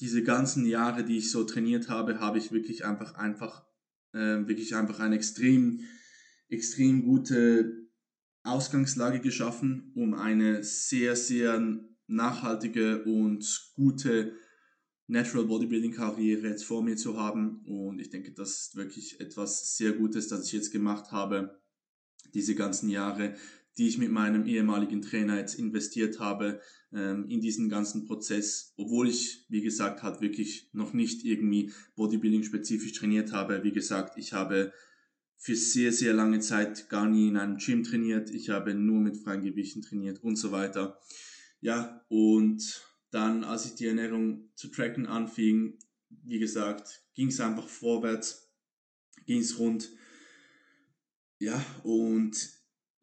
diese 0.00 0.22
ganzen 0.22 0.66
Jahre, 0.66 1.04
die 1.04 1.18
ich 1.18 1.30
so 1.30 1.44
trainiert 1.44 1.88
habe, 1.88 2.20
habe 2.20 2.38
ich 2.38 2.52
wirklich 2.52 2.84
einfach 2.84 3.14
einfach 3.14 3.64
äh, 4.12 4.46
wirklich 4.46 4.74
einfach 4.74 5.00
eine 5.00 5.16
extrem 5.16 5.80
extrem 6.48 7.04
gute 7.04 7.83
Ausgangslage 8.44 9.20
geschaffen, 9.20 9.90
um 9.94 10.14
eine 10.14 10.62
sehr, 10.62 11.16
sehr 11.16 11.80
nachhaltige 12.06 13.02
und 13.04 13.72
gute 13.74 14.36
Natural 15.06 15.46
Bodybuilding 15.46 15.92
Karriere 15.92 16.48
jetzt 16.48 16.64
vor 16.64 16.82
mir 16.82 16.96
zu 16.96 17.18
haben. 17.18 17.62
Und 17.66 18.00
ich 18.00 18.10
denke, 18.10 18.32
das 18.32 18.60
ist 18.60 18.76
wirklich 18.76 19.20
etwas 19.20 19.76
sehr 19.76 19.92
Gutes, 19.92 20.28
das 20.28 20.46
ich 20.46 20.52
jetzt 20.52 20.72
gemacht 20.72 21.10
habe, 21.10 21.60
diese 22.32 22.54
ganzen 22.54 22.88
Jahre, 22.88 23.34
die 23.76 23.88
ich 23.88 23.98
mit 23.98 24.10
meinem 24.10 24.46
ehemaligen 24.46 25.02
Trainer 25.02 25.38
jetzt 25.38 25.58
investiert 25.58 26.20
habe 26.20 26.60
ähm, 26.92 27.26
in 27.28 27.40
diesen 27.40 27.68
ganzen 27.68 28.04
Prozess, 28.04 28.72
obwohl 28.76 29.08
ich, 29.08 29.44
wie 29.48 29.62
gesagt, 29.62 30.02
halt 30.02 30.20
wirklich 30.20 30.70
noch 30.72 30.92
nicht 30.92 31.24
irgendwie 31.24 31.72
Bodybuilding 31.96 32.44
spezifisch 32.44 32.92
trainiert 32.92 33.32
habe. 33.32 33.64
Wie 33.64 33.72
gesagt, 33.72 34.16
ich 34.16 34.32
habe 34.32 34.72
für 35.44 35.56
sehr, 35.56 35.92
sehr 35.92 36.14
lange 36.14 36.40
Zeit 36.40 36.88
gar 36.88 37.06
nie 37.06 37.28
in 37.28 37.36
einem 37.36 37.58
Gym 37.58 37.82
trainiert. 37.82 38.30
Ich 38.30 38.48
habe 38.48 38.72
nur 38.72 38.98
mit 38.98 39.18
freien 39.18 39.42
Gewichten 39.42 39.82
trainiert 39.82 40.24
und 40.24 40.36
so 40.36 40.52
weiter. 40.52 40.98
Ja, 41.60 42.02
und 42.08 42.82
dann, 43.10 43.44
als 43.44 43.66
ich 43.66 43.74
die 43.74 43.84
Ernährung 43.84 44.48
zu 44.54 44.68
tracken 44.68 45.04
anfing, 45.04 45.78
wie 46.08 46.38
gesagt, 46.38 47.04
ging 47.12 47.28
es 47.28 47.40
einfach 47.40 47.68
vorwärts, 47.68 48.54
ging 49.26 49.40
es 49.40 49.58
rund. 49.58 49.90
Ja, 51.38 51.62
und 51.82 52.34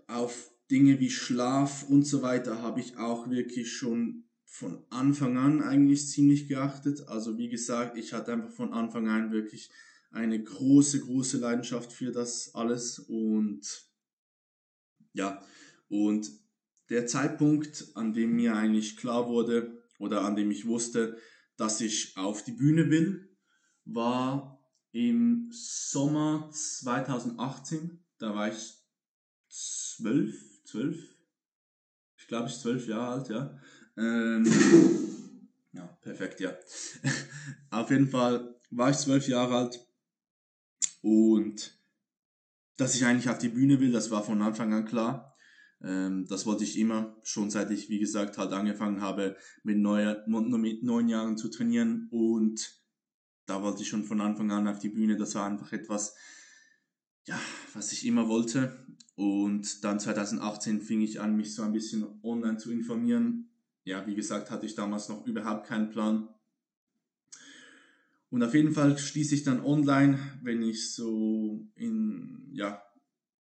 auf 0.07 0.49
Dinge 0.71 0.99
wie 0.99 1.11
Schlaf 1.11 1.83
und 1.83 2.07
so 2.07 2.23
weiter 2.23 2.63
habe 2.63 2.79
ich 2.79 2.97
auch 2.97 3.29
wirklich 3.29 3.71
schon 3.71 4.23
von 4.45 4.83
Anfang 4.89 5.37
an 5.37 5.61
eigentlich 5.61 6.07
ziemlich 6.07 6.47
geachtet. 6.47 7.07
Also 7.07 7.37
wie 7.37 7.49
gesagt, 7.49 7.99
ich 7.99 8.13
hatte 8.13 8.33
einfach 8.33 8.51
von 8.51 8.73
Anfang 8.73 9.07
an 9.09 9.31
wirklich 9.31 9.69
eine 10.11 10.43
große, 10.43 10.99
große 11.01 11.37
Leidenschaft 11.37 11.91
für 11.91 12.11
das 12.11 12.53
alles 12.53 12.99
und 12.99 13.61
ja, 15.13 15.41
und 15.89 16.29
der 16.89 17.07
Zeitpunkt, 17.07 17.87
an 17.95 18.13
dem 18.13 18.35
mir 18.35 18.55
eigentlich 18.55 18.97
klar 18.97 19.27
wurde 19.27 19.81
oder 19.99 20.23
an 20.23 20.35
dem 20.35 20.51
ich 20.51 20.67
wusste, 20.67 21.17
dass 21.57 21.81
ich 21.81 22.17
auf 22.17 22.43
die 22.43 22.51
Bühne 22.51 22.89
will, 22.89 23.37
war 23.85 24.61
im 24.91 25.49
Sommer 25.51 26.49
2018. 26.51 28.03
Da 28.17 28.35
war 28.35 28.51
ich 28.51 28.73
zwölf, 29.47 30.63
zwölf, 30.65 30.97
ich 32.17 32.27
glaube 32.27 32.49
ich 32.49 32.59
zwölf 32.59 32.87
Jahre 32.87 33.13
alt, 33.13 33.29
ja. 33.29 33.59
Ähm, 33.97 34.45
ja, 35.73 35.85
perfekt, 36.01 36.39
ja. 36.39 36.53
Auf 37.69 37.89
jeden 37.89 38.09
Fall 38.09 38.59
war 38.69 38.89
ich 38.89 38.97
zwölf 38.97 39.27
Jahre 39.27 39.55
alt 39.55 39.90
und 41.01 41.77
dass 42.77 42.95
ich 42.95 43.05
eigentlich 43.05 43.29
auf 43.29 43.37
die 43.37 43.49
Bühne 43.49 43.79
will, 43.79 43.91
das 43.91 44.11
war 44.11 44.23
von 44.23 44.41
Anfang 44.41 44.73
an 44.73 44.85
klar. 44.85 45.35
Ähm, 45.83 46.25
das 46.27 46.45
wollte 46.45 46.63
ich 46.63 46.77
immer, 46.77 47.15
schon 47.23 47.49
seit 47.49 47.71
ich, 47.71 47.89
wie 47.89 47.99
gesagt, 47.99 48.37
halt 48.37 48.53
angefangen 48.53 49.01
habe, 49.01 49.35
mit, 49.63 49.77
neuer, 49.77 50.23
mit 50.27 50.83
neun 50.83 51.09
Jahren 51.09 51.37
zu 51.37 51.49
trainieren. 51.49 52.07
Und 52.11 52.81
da 53.45 53.61
wollte 53.61 53.81
ich 53.81 53.89
schon 53.89 54.03
von 54.03 54.21
Anfang 54.21 54.51
an 54.51 54.67
auf 54.67 54.79
die 54.79 54.89
Bühne. 54.89 55.17
Das 55.17 55.35
war 55.35 55.45
einfach 55.45 55.71
etwas, 55.73 56.15
ja, 57.25 57.39
was 57.73 57.91
ich 57.91 58.05
immer 58.05 58.27
wollte. 58.27 58.85
Und 59.15 59.83
dann 59.83 59.99
2018 59.99 60.81
fing 60.81 61.01
ich 61.01 61.19
an, 61.19 61.35
mich 61.35 61.53
so 61.53 61.63
ein 61.63 61.73
bisschen 61.73 62.05
online 62.23 62.57
zu 62.57 62.71
informieren. 62.71 63.49
Ja, 63.83 64.05
wie 64.07 64.15
gesagt, 64.15 64.51
hatte 64.51 64.65
ich 64.65 64.75
damals 64.75 65.09
noch 65.09 65.25
überhaupt 65.25 65.67
keinen 65.67 65.89
Plan. 65.89 66.29
Und 68.31 68.43
auf 68.43 68.53
jeden 68.53 68.71
Fall 68.71 68.97
stieß 68.97 69.33
ich 69.33 69.43
dann 69.43 69.63
online, 69.63 70.17
wenn 70.41 70.63
ich 70.63 70.93
so 70.93 71.67
in, 71.75 72.49
ja, 72.53 72.81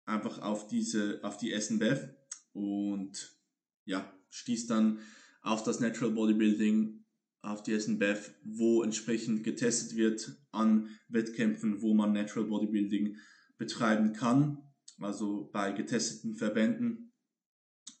einfach 0.06 0.40
auf 0.40 0.66
diese, 0.66 1.20
auf 1.22 1.36
die 1.36 1.52
SNBF 1.52 2.08
und 2.54 3.38
ja, 3.84 4.10
stieß 4.30 4.66
dann 4.66 5.00
auf 5.42 5.62
das 5.62 5.80
Natural 5.80 6.14
Bodybuilding, 6.14 7.04
auf 7.42 7.62
die 7.62 7.78
SNBF, 7.78 8.34
wo 8.42 8.82
entsprechend 8.82 9.44
getestet 9.44 9.96
wird 9.96 10.36
an 10.52 10.88
Wettkämpfen, 11.08 11.82
wo 11.82 11.94
man 11.94 12.12
Natural 12.12 12.48
Bodybuilding 12.48 13.18
betreiben 13.58 14.14
kann, 14.14 14.58
also 14.98 15.50
bei 15.52 15.72
getesteten 15.72 16.34
Verbänden. 16.34 17.12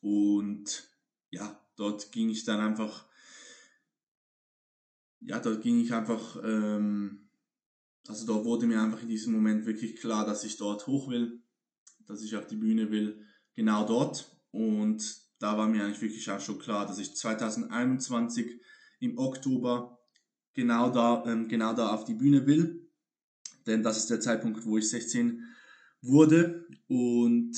Und 0.00 0.90
ja, 1.30 1.60
dort 1.76 2.12
ging 2.12 2.30
ich 2.30 2.44
dann 2.44 2.60
einfach, 2.60 3.07
ja, 5.20 5.38
dort 5.40 5.62
ging 5.62 5.80
ich 5.80 5.92
einfach, 5.92 6.36
ähm, 6.44 7.28
also 8.06 8.26
dort 8.26 8.44
wurde 8.44 8.66
mir 8.66 8.80
einfach 8.80 9.02
in 9.02 9.08
diesem 9.08 9.32
Moment 9.32 9.66
wirklich 9.66 9.96
klar, 9.96 10.24
dass 10.24 10.44
ich 10.44 10.56
dort 10.56 10.86
hoch 10.86 11.10
will, 11.10 11.42
dass 12.06 12.22
ich 12.22 12.36
auf 12.36 12.46
die 12.46 12.56
Bühne 12.56 12.90
will, 12.90 13.24
genau 13.54 13.86
dort. 13.86 14.36
Und 14.50 15.02
da 15.38 15.56
war 15.56 15.68
mir 15.68 15.84
eigentlich 15.84 16.00
wirklich 16.00 16.30
auch 16.30 16.40
schon 16.40 16.58
klar, 16.58 16.86
dass 16.86 16.98
ich 16.98 17.14
2021 17.14 18.60
im 19.00 19.18
Oktober 19.18 19.98
genau 20.54 20.90
da, 20.90 21.24
ähm, 21.26 21.48
genau 21.48 21.74
da 21.74 21.90
auf 21.90 22.04
die 22.04 22.14
Bühne 22.14 22.46
will. 22.46 22.88
Denn 23.66 23.82
das 23.82 23.98
ist 23.98 24.10
der 24.10 24.20
Zeitpunkt, 24.20 24.64
wo 24.64 24.78
ich 24.78 24.88
16 24.88 25.44
wurde. 26.00 26.66
Und 26.88 27.52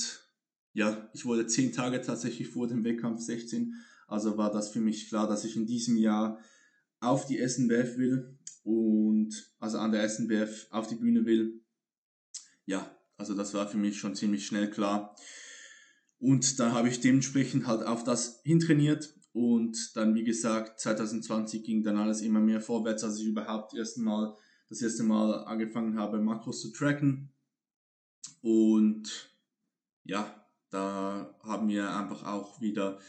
ja, 0.73 1.09
ich 1.13 1.25
wurde 1.25 1.47
10 1.47 1.73
Tage 1.73 2.01
tatsächlich 2.01 2.49
vor 2.49 2.67
dem 2.67 2.83
Wettkampf 2.83 3.21
16. 3.21 3.73
Also 4.07 4.37
war 4.37 4.51
das 4.51 4.69
für 4.69 4.81
mich 4.81 5.07
klar, 5.07 5.27
dass 5.27 5.45
ich 5.45 5.55
in 5.55 5.65
diesem 5.65 5.95
Jahr 5.95 6.39
auf 7.01 7.25
die 7.25 7.45
SNBF 7.45 7.97
will 7.97 8.37
und 8.63 9.33
also 9.59 9.79
an 9.79 9.91
der 9.91 10.07
SNBF 10.07 10.67
auf 10.69 10.87
die 10.87 10.95
Bühne 10.95 11.25
will. 11.25 11.61
Ja, 12.65 12.95
also 13.17 13.35
das 13.35 13.53
war 13.53 13.67
für 13.67 13.77
mich 13.77 13.99
schon 13.99 14.15
ziemlich 14.15 14.45
schnell 14.45 14.69
klar. 14.69 15.15
Und 16.19 16.59
da 16.59 16.71
habe 16.71 16.87
ich 16.87 17.01
dementsprechend 17.01 17.67
halt 17.67 17.83
auf 17.83 18.03
das 18.03 18.41
hintrainiert 18.43 19.13
und 19.33 19.95
dann, 19.95 20.13
wie 20.13 20.23
gesagt, 20.23 20.79
2020 20.79 21.63
ging 21.63 21.83
dann 21.83 21.97
alles 21.97 22.21
immer 22.21 22.39
mehr 22.39 22.61
vorwärts, 22.61 23.03
als 23.03 23.17
ich 23.19 23.25
überhaupt 23.25 23.73
erst 23.73 23.97
mal, 23.97 24.35
das 24.69 24.81
erste 24.81 25.03
Mal 25.03 25.45
angefangen 25.45 25.97
habe, 25.97 26.19
Makros 26.19 26.61
zu 26.61 26.71
tracken. 26.71 27.33
Und 28.41 29.35
ja, 30.03 30.47
da 30.69 31.37
haben 31.43 31.67
wir 31.67 31.95
einfach 31.95 32.23
auch 32.25 32.61
wieder 32.61 32.99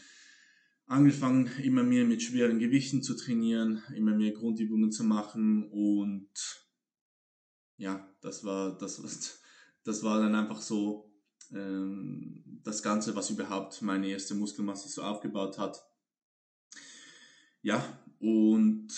angefangen, 0.85 1.47
immer 1.61 1.83
mehr 1.83 2.05
mit 2.05 2.21
schweren 2.21 2.59
Gewichten 2.59 3.01
zu 3.01 3.15
trainieren, 3.15 3.81
immer 3.95 4.15
mehr 4.15 4.31
Grundübungen 4.31 4.91
zu 4.91 5.03
machen 5.03 5.69
und 5.71 6.29
ja, 7.77 8.07
das 8.21 8.43
war, 8.43 8.77
das, 8.77 9.41
das 9.83 10.03
war 10.03 10.19
dann 10.19 10.35
einfach 10.35 10.61
so 10.61 11.11
ähm, 11.51 12.61
das 12.63 12.83
Ganze, 12.83 13.15
was 13.15 13.29
überhaupt 13.29 13.81
meine 13.81 14.07
erste 14.07 14.35
Muskelmasse 14.35 14.89
so 14.89 15.03
aufgebaut 15.03 15.57
hat. 15.57 15.81
Ja, 17.61 17.97
und 18.19 18.89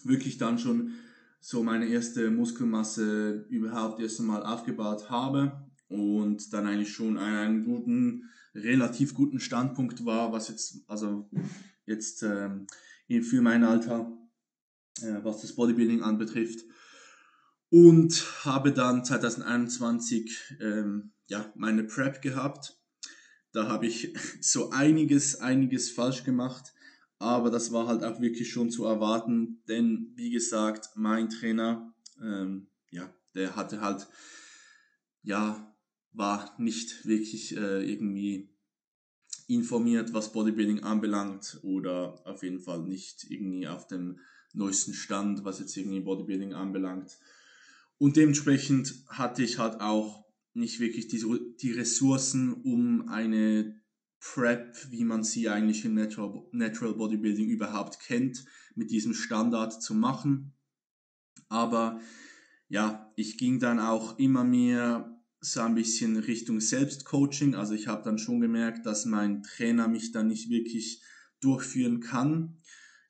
wirklich 0.03 0.37
dann 0.37 0.59
schon 0.59 0.93
so 1.45 1.61
meine 1.61 1.87
erste 1.87 2.31
Muskelmasse 2.31 3.45
überhaupt 3.49 3.99
erst 3.99 4.21
einmal 4.21 4.43
aufgebaut 4.43 5.09
habe 5.09 5.67
und 5.89 6.53
dann 6.53 6.65
eigentlich 6.65 6.93
schon 6.93 7.17
einen 7.17 7.65
guten, 7.65 8.29
relativ 8.55 9.13
guten 9.13 9.41
Standpunkt 9.41 10.05
war, 10.05 10.31
was 10.31 10.47
jetzt, 10.47 10.85
also 10.87 11.29
jetzt 11.85 12.23
ähm, 12.23 12.65
für 13.23 13.41
mein 13.41 13.65
Alter, 13.65 14.09
äh, 15.01 15.21
was 15.23 15.41
das 15.41 15.53
Bodybuilding 15.53 16.01
anbetrifft. 16.01 16.63
Und 17.69 18.45
habe 18.45 18.71
dann 18.71 19.03
2021 19.03 20.55
ähm, 20.61 21.11
ja, 21.27 21.51
meine 21.57 21.83
Prep 21.83 22.21
gehabt. 22.21 22.79
Da 23.51 23.67
habe 23.67 23.87
ich 23.87 24.15
so 24.39 24.69
einiges, 24.69 25.41
einiges 25.41 25.91
falsch 25.91 26.23
gemacht. 26.23 26.73
Aber 27.23 27.49
das 27.49 27.71
war 27.71 27.87
halt 27.87 28.03
auch 28.03 28.19
wirklich 28.19 28.51
schon 28.51 28.69
zu 28.69 28.83
erwarten, 28.83 29.63
denn 29.69 30.11
wie 30.15 30.29
gesagt, 30.29 30.89
mein 30.95 31.29
Trainer, 31.29 31.95
ähm, 32.21 32.67
ja, 32.91 33.09
der 33.33 33.55
hatte 33.55 33.79
halt, 33.79 34.09
ja, 35.21 35.73
war 36.11 36.53
nicht 36.59 37.05
wirklich 37.05 37.55
äh, 37.55 37.89
irgendwie 37.89 38.53
informiert, 39.47 40.13
was 40.13 40.33
Bodybuilding 40.33 40.83
anbelangt 40.83 41.61
oder 41.63 42.21
auf 42.27 42.43
jeden 42.43 42.59
Fall 42.59 42.83
nicht 42.83 43.25
irgendwie 43.29 43.69
auf 43.69 43.87
dem 43.87 44.19
neuesten 44.51 44.93
Stand, 44.93 45.45
was 45.45 45.59
jetzt 45.59 45.77
irgendwie 45.77 46.01
Bodybuilding 46.01 46.53
anbelangt. 46.53 47.17
Und 47.99 48.17
dementsprechend 48.17 48.95
hatte 49.07 49.43
ich 49.43 49.59
halt 49.59 49.79
auch 49.79 50.25
nicht 50.53 50.81
wirklich 50.81 51.07
die, 51.07 51.23
die 51.61 51.71
Ressourcen, 51.71 52.53
um 52.53 53.07
eine 53.07 53.81
Prep, 54.23 54.75
wie 54.89 55.03
man 55.03 55.23
sie 55.23 55.49
eigentlich 55.49 55.83
im 55.83 55.95
Natural, 55.95 56.45
Natural 56.53 56.93
Bodybuilding 56.93 57.49
überhaupt 57.49 57.99
kennt, 57.99 58.45
mit 58.73 58.89
diesem 58.89 59.13
Standard 59.13 59.83
zu 59.83 59.93
machen. 59.93 60.53
Aber 61.49 61.99
ja, 62.69 63.11
ich 63.17 63.37
ging 63.37 63.59
dann 63.59 63.79
auch 63.79 64.17
immer 64.17 64.45
mehr 64.45 65.21
so 65.41 65.59
ein 65.59 65.75
bisschen 65.75 66.15
Richtung 66.17 66.61
Selbstcoaching. 66.61 67.53
Also 67.53 67.73
ich 67.73 67.87
habe 67.87 68.03
dann 68.03 68.17
schon 68.17 68.39
gemerkt, 68.39 68.85
dass 68.85 69.05
mein 69.05 69.43
Trainer 69.43 69.89
mich 69.89 70.13
dann 70.13 70.29
nicht 70.29 70.49
wirklich 70.49 71.03
durchführen 71.41 71.99
kann. 71.99 72.57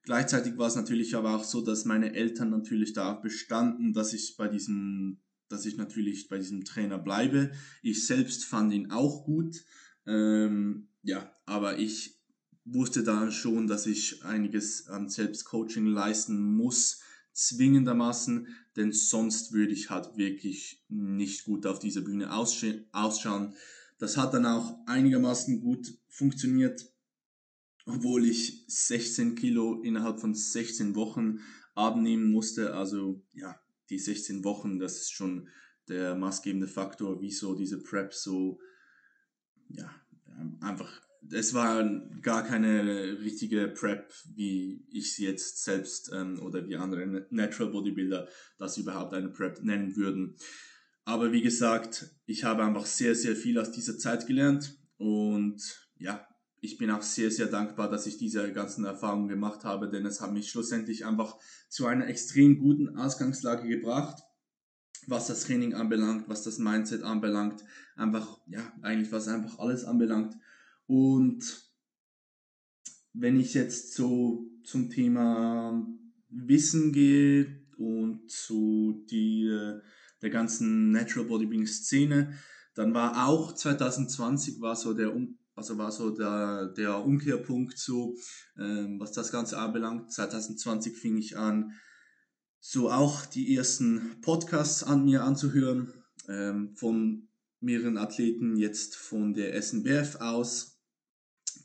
Gleichzeitig 0.02 0.58
war 0.58 0.68
es 0.68 0.76
natürlich 0.76 1.16
aber 1.16 1.36
auch 1.36 1.44
so, 1.44 1.62
dass 1.62 1.86
meine 1.86 2.16
Eltern 2.16 2.50
natürlich 2.50 2.94
darauf 2.94 3.22
bestanden, 3.22 3.94
dass 3.94 4.14
ich 4.14 4.36
bei 4.36 4.48
diesem, 4.48 5.22
dass 5.48 5.66
ich 5.66 5.78
natürlich 5.78 6.28
bei 6.28 6.40
diesem 6.40 6.66
Trainer 6.66 6.98
bleibe. 6.98 7.52
Ich 7.84 8.08
selbst 8.08 8.46
fand 8.46 8.74
ihn 8.74 8.90
auch 8.92 9.24
gut. 9.26 9.64
Ähm, 10.08 10.90
ja, 11.04 11.36
aber 11.46 11.78
ich 11.80 12.20
wusste 12.66 13.04
dann 13.04 13.32
schon, 13.32 13.68
dass 13.68 13.86
ich 13.86 14.24
einiges 14.24 14.88
an 14.88 15.10
Selbstcoaching 15.10 15.86
leisten 15.86 16.42
muss, 16.42 17.02
zwingendermaßen, 17.34 18.48
denn 18.76 18.92
sonst 18.92 19.52
würde 19.52 19.74
ich 19.74 19.90
halt 19.90 20.18
wirklich 20.18 20.84
nicht 20.88 21.46
gut 21.46 21.66
auf 21.66 21.80
dieser 21.80 22.02
Bühne 22.02 22.34
ausschauen. 22.34 23.54
Das 23.98 24.18
hat 24.18 24.34
dann 24.34 24.46
auch 24.46 24.78
einigermaßen 24.86 25.62
gut 25.62 25.98
funktioniert, 26.08 26.86
obwohl 27.86 28.26
ich 28.26 28.64
16 28.68 29.36
Kilo 29.36 29.82
innerhalb 29.82 30.20
von 30.20 30.34
16 30.34 30.96
Wochen 30.96 31.40
abnehmen 31.76 32.32
musste. 32.32 32.76
Also 32.76 33.26
ja, 33.34 33.60
die 33.90 34.00
16 34.00 34.44
Wochen, 34.44 34.80
das 34.80 34.98
ist 34.98 35.12
schon 35.12 35.50
der 35.90 36.16
maßgebende 36.16 36.68
Faktor, 36.68 37.20
wieso 37.20 37.56
diese 37.56 37.82
Prep 37.82 38.14
so 38.14 38.60
ja, 39.70 39.94
einfach 40.62 41.02
es 41.32 41.54
war 41.54 41.84
gar 42.22 42.44
keine 42.44 43.20
richtige 43.20 43.68
Prep, 43.68 44.14
wie 44.36 44.86
ich 44.92 45.16
sie 45.16 45.26
jetzt 45.26 45.64
selbst 45.64 46.12
ähm, 46.14 46.40
oder 46.42 46.68
wie 46.68 46.76
andere 46.76 47.26
Natural 47.30 47.72
Bodybuilder 47.72 48.28
das 48.58 48.78
überhaupt 48.78 49.14
eine 49.14 49.30
Prep 49.30 49.64
nennen 49.64 49.96
würden. 49.96 50.36
Aber 51.06 51.32
wie 51.32 51.42
gesagt, 51.42 52.10
ich 52.26 52.44
habe 52.44 52.64
einfach 52.64 52.86
sehr, 52.86 53.16
sehr 53.16 53.36
viel 53.36 53.60
aus 53.60 53.72
dieser 53.72 53.98
Zeit 53.98 54.28
gelernt 54.28 54.78
und 54.98 55.90
ja, 55.98 56.28
ich 56.62 56.78
bin 56.78 56.92
auch 56.92 57.02
sehr, 57.02 57.30
sehr 57.30 57.48
dankbar, 57.48 57.90
dass 57.90 58.08
ich 58.08 58.18
diese 58.18 58.54
ganzen 58.54 58.86
Erfahrungen 58.86 59.28
gemacht 59.28 59.66
habe, 59.66 59.90
denn 59.90 60.06
es 60.06 60.22
hat 60.22 60.32
mich 60.32 60.50
schlussendlich 60.50 61.06
einfach 61.06 61.38
zu 61.68 61.88
einer 61.88 62.08
extrem 62.08 62.58
guten 62.58 62.98
Ausgangslage 62.98 63.68
gebracht, 63.68 64.24
was 65.08 65.28
das 65.28 65.46
Training 65.46 65.74
anbelangt, 65.74 66.28
was 66.28 66.44
das 66.44 66.58
Mindset 66.58 67.04
anbelangt, 67.04 67.64
einfach, 67.96 68.40
ja, 68.48 68.72
eigentlich 68.82 69.12
was 69.12 69.28
einfach 69.28 69.60
alles 69.60 69.86
anbelangt. 69.86 70.36
Und 70.88 71.72
wenn 73.14 73.40
ich 73.40 73.54
jetzt 73.54 73.94
so 73.94 74.48
zum 74.64 74.90
Thema 74.90 75.86
Wissen 76.30 76.92
gehe, 76.92 77.64
und 77.78 78.30
zu 78.30 79.06
die, 79.10 79.50
der 80.22 80.30
ganzen 80.30 80.92
Natural 80.92 81.28
Bodybuilding 81.28 81.68
Szene. 81.68 82.34
Dann 82.76 82.94
war 82.94 83.28
auch 83.28 83.54
2020 83.54 84.62
war 84.62 84.76
so 84.76 84.94
der 84.94 85.14
also 85.56 85.78
war 85.78 85.92
so 85.92 86.10
der, 86.10 86.70
der 86.70 87.06
Umkehrpunkt 87.06 87.78
so, 87.78 88.16
ähm, 88.58 89.00
was 89.00 89.12
das 89.12 89.32
Ganze 89.32 89.60
anbelangt. 89.60 90.12
2020 90.12 90.98
fing 90.98 91.18
ich 91.18 91.38
an, 91.38 91.74
so 92.66 92.90
auch 92.90 93.26
die 93.26 93.58
ersten 93.58 94.22
Podcasts 94.22 94.84
an 94.84 95.04
mir 95.04 95.26
anzuhören, 95.26 95.92
ähm, 96.30 96.74
von 96.78 97.28
mehreren 97.60 97.98
Athleten, 97.98 98.56
jetzt 98.56 98.96
von 98.96 99.34
der 99.34 99.62
SNBF 99.62 100.16
aus. 100.22 100.80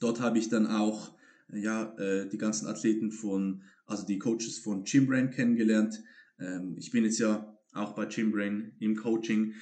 Dort 0.00 0.20
habe 0.20 0.40
ich 0.40 0.48
dann 0.48 0.66
auch 0.66 1.16
ja, 1.52 1.96
äh, 1.98 2.28
die 2.28 2.36
ganzen 2.36 2.66
Athleten 2.66 3.12
von, 3.12 3.62
also 3.86 4.04
die 4.04 4.18
Coaches 4.18 4.58
von 4.58 4.82
Gymbrain 4.82 5.30
kennengelernt. 5.30 6.02
Ähm, 6.40 6.74
ich 6.76 6.90
bin 6.90 7.04
jetzt 7.04 7.20
ja 7.20 7.56
auch 7.74 7.94
bei 7.94 8.06
Gymbrain 8.06 8.72
im 8.80 8.96
Coaching 8.96 9.54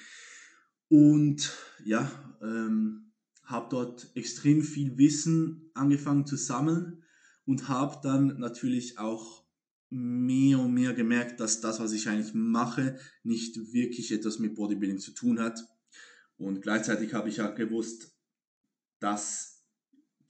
und 0.88 1.53
ja, 1.85 2.11
ähm, 2.40 3.12
habe 3.44 3.68
dort 3.68 4.11
extrem 4.14 4.62
viel 4.62 4.96
Wissen 4.96 5.70
angefangen 5.75 6.25
zu 6.25 6.37
sammeln 6.37 7.05
und 7.44 7.68
habe 7.68 8.01
dann 8.03 8.38
natürlich 8.38 8.99
auch 8.99 9.45
mehr 9.90 10.59
und 10.59 10.75
mehr 10.75 10.92
gemerkt, 10.94 11.40
dass 11.40 11.61
das, 11.61 11.81
was 11.81 11.92
ich 11.92 12.09
eigentlich 12.09 12.35
mache, 12.35 12.99
nicht 13.22 13.72
wirklich 13.72 14.12
etwas 14.12 14.38
mit 14.38 14.55
Bodybuilding 14.55 14.99
zu 14.99 15.12
tun 15.12 15.40
hat. 15.40 15.61
Und 16.38 16.62
gleichzeitig 16.62 17.14
habe 17.14 17.29
ich 17.29 17.40
auch 17.40 17.55
gewusst, 17.55 18.14
dass 18.99 19.64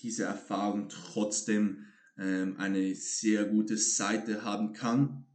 diese 0.01 0.25
Erfahrung 0.25 0.89
trotzdem 0.89 1.87
ähm, 2.19 2.57
eine 2.59 2.95
sehr 2.95 3.45
gute 3.45 3.77
Seite 3.77 4.45
haben 4.45 4.73
kann, 4.73 5.27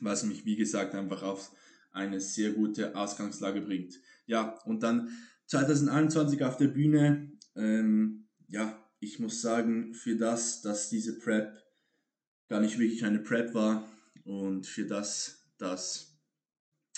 was 0.00 0.24
mich, 0.24 0.44
wie 0.44 0.56
gesagt, 0.56 0.94
einfach 0.94 1.22
auf 1.22 1.52
eine 1.92 2.20
sehr 2.20 2.52
gute 2.52 2.94
Ausgangslage 2.94 3.60
bringt. 3.60 4.00
Ja, 4.26 4.58
und 4.64 4.82
dann 4.82 5.10
2021 5.46 6.44
auf 6.44 6.56
der 6.56 6.68
Bühne, 6.68 7.32
ähm, 7.56 8.28
ja, 8.48 8.78
ich 9.00 9.18
muss 9.18 9.40
sagen, 9.40 9.94
für 9.94 10.16
das, 10.16 10.62
dass 10.62 10.90
diese 10.90 11.18
Prep 11.18 11.59
gar 12.50 12.60
nicht 12.60 12.78
wirklich 12.78 13.04
eine 13.04 13.20
Prep 13.20 13.54
war 13.54 13.88
und 14.24 14.66
für 14.66 14.84
das, 14.84 15.48
dass 15.56 16.18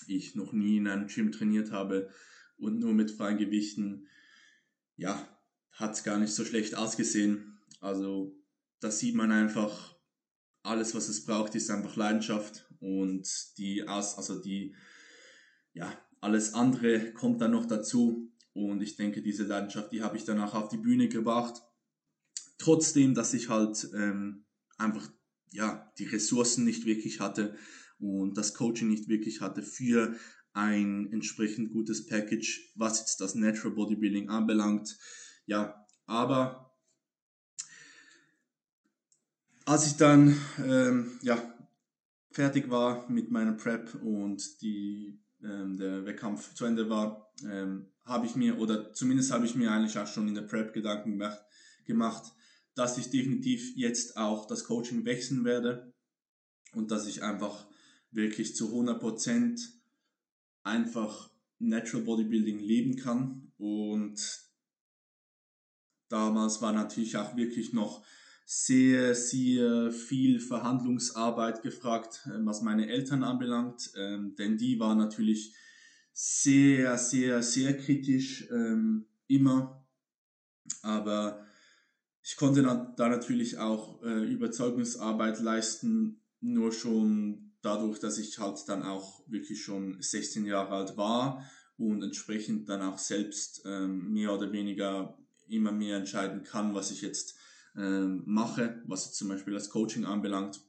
ich 0.07 0.35
noch 0.35 0.53
nie 0.53 0.79
in 0.79 0.89
einem 0.89 1.07
Gym 1.07 1.31
trainiert 1.31 1.71
habe 1.71 2.11
und 2.57 2.79
nur 2.79 2.95
mit 2.95 3.11
freien 3.11 3.37
Gewichten, 3.37 4.09
ja, 4.97 5.29
hat 5.73 5.93
es 5.93 6.05
gar 6.05 6.19
nicht 6.19 6.33
so 6.33 6.45
schlecht 6.45 6.75
ausgesehen. 6.75 7.59
Also 7.81 8.35
da 8.81 8.91
sieht 8.91 9.15
man 9.15 9.31
einfach, 9.31 9.95
alles 10.63 10.95
was 10.95 11.09
es 11.09 11.25
braucht, 11.27 11.55
ist 11.55 11.71
einfach 11.71 11.97
Leidenschaft 11.97 12.67
und 12.81 13.29
die 13.59 13.87
also 13.87 14.41
die, 14.41 14.75
ja, 15.75 15.93
alles 16.21 16.55
andere 16.55 17.13
kommt 17.13 17.43
dann 17.43 17.51
noch 17.51 17.67
dazu 17.67 18.33
und 18.55 18.81
ich 18.81 18.97
denke, 18.97 19.21
diese 19.21 19.45
Leidenschaft, 19.45 19.93
die 19.93 20.03
habe 20.03 20.17
ich 20.17 20.25
danach 20.25 20.55
auf 20.55 20.69
die 20.69 20.79
Bühne 20.79 21.09
gebracht. 21.09 21.61
Trotzdem, 22.57 23.15
dass 23.15 23.35
ich 23.35 23.49
halt 23.51 23.91
ähm, 23.95 24.47
einfach 24.79 25.11
ja, 25.53 25.93
die 25.99 26.07
Ressourcen 26.07 26.65
nicht 26.65 26.87
wirklich 26.87 27.21
hatte 27.21 27.57
und 27.99 28.37
das 28.37 28.55
Coaching 28.55 28.89
nicht 28.89 29.09
wirklich 29.09 29.41
hatte 29.41 29.63
für 29.63 30.17
ein 30.55 31.11
entsprechend 31.13 31.71
gutes 31.71 32.07
Package, 32.07 32.73
was 32.75 33.01
jetzt 33.01 33.21
das 33.21 33.35
Natural 33.35 33.75
Bodybuilding 33.75 34.29
anbelangt. 34.29 34.99
Ja, 35.47 35.87
aber 36.07 36.73
als 39.65 39.87
ich 39.87 39.97
dann 39.97 40.37
ähm, 40.59 41.19
ja, 41.23 41.39
fertig 42.31 42.71
war 42.71 43.09
mit 43.11 43.31
meiner 43.31 43.53
Prep 43.53 43.95
und 44.03 44.61
die, 44.63 45.21
ähm, 45.43 45.77
der 45.77 46.05
Wettkampf 46.05 46.55
zu 46.55 46.65
Ende 46.65 46.91
war, 46.91 47.33
ähm, 47.45 47.87
habe 48.05 48.27
ich 48.27 48.35
mir, 48.35 48.59
oder 48.59 48.93
zumindest 48.93 49.31
habe 49.33 49.47
ich 49.47 49.55
mir 49.55 49.71
eigentlich 49.71 49.99
auch 49.99 50.07
schon 50.07 50.29
in 50.29 50.35
der 50.35 50.43
Prep 50.43 50.73
Gedanken 50.73 51.13
gemacht, 51.13 51.41
gemacht 51.87 52.33
dass 52.75 52.99
ich 52.99 53.11
definitiv 53.11 53.77
jetzt 53.77 54.17
auch 54.17 54.47
das 54.47 54.65
Coaching 54.65 55.05
wechseln 55.05 55.45
werde 55.45 55.93
und 56.75 56.91
dass 56.91 57.07
ich 57.07 57.23
einfach 57.23 57.67
wirklich 58.11 58.57
zu 58.57 58.75
100% 58.75 59.61
einfach 60.63 61.31
Natural 61.59 62.05
Bodybuilding 62.05 62.59
leben 62.59 62.97
kann. 62.97 63.53
Und 63.59 64.21
damals 66.09 66.61
war 66.61 66.73
natürlich 66.73 67.17
auch 67.17 67.37
wirklich 67.37 67.73
noch 67.73 68.05
sehr, 68.45 69.15
sehr 69.15 69.93
viel 69.93 70.41
Verhandlungsarbeit 70.41 71.63
gefragt, 71.63 72.27
ähm, 72.27 72.45
was 72.45 72.61
meine 72.61 72.89
Eltern 72.89 73.23
anbelangt, 73.23 73.93
ähm, 73.97 74.35
denn 74.37 74.59
die 74.59 74.79
waren 74.79 74.99
natürlich 74.99 75.55
sehr, 76.13 76.99
sehr, 76.99 77.43
sehr 77.43 77.77
kritisch 77.77 78.47
ähm, 78.51 79.07
immer. 79.29 79.87
Aber 80.83 81.47
ich 82.23 82.37
konnte 82.37 82.63
da 82.63 83.09
natürlich 83.09 83.59
auch 83.59 84.03
äh, 84.03 84.25
Überzeugungsarbeit 84.25 85.41
leisten, 85.41 86.21
nur 86.41 86.73
schon 86.73 87.53
dadurch, 87.63 87.99
dass 87.99 88.19
ich 88.19 88.39
halt 88.39 88.59
dann 88.69 88.83
auch 88.83 89.23
wirklich 89.29 89.63
schon 89.63 90.01
16 90.01 90.45
Jahre 90.45 90.75
alt 90.75 90.97
war 90.97 91.49
und 91.79 92.03
entsprechend 92.03 92.69
dann 92.69 92.83
auch 92.83 92.99
selbst 92.99 93.63
ähm, 93.65 94.13
mehr 94.13 94.33
oder 94.33 94.53
weniger 94.53 95.19
immer 95.49 95.73
mehr 95.73 95.97
entscheiden 95.97 96.45
kann, 96.45 96.75
was 96.75 96.91
ich 96.91 97.03
jetzt 97.03 97.37
ähm, 97.77 98.23
mache, 98.27 98.83
was 98.87 99.13
zum 99.13 99.29
Beispiel 99.29 99.55
das 99.55 99.71
Coaching 99.71 100.05
anbelangt. 100.05 100.61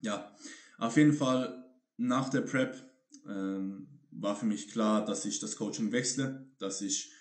Ja, 0.00 0.34
auf 0.78 0.96
jeden 0.96 1.12
Fall 1.12 1.64
nach 1.96 2.28
der 2.28 2.42
Prep 2.42 2.84
ähm, 3.26 3.88
war 4.10 4.36
für 4.36 4.46
mich 4.46 4.68
klar, 4.68 5.04
dass 5.04 5.24
ich 5.24 5.40
das 5.40 5.56
Coaching 5.56 5.92
wechsle, 5.92 6.48
dass 6.58 6.80
ich 6.80 7.12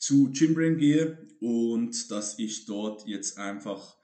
zu 0.00 0.32
Gymbrain 0.32 0.78
gehe 0.78 1.28
und 1.40 2.10
dass 2.10 2.38
ich 2.38 2.64
dort 2.64 3.06
jetzt 3.06 3.38
einfach 3.38 3.96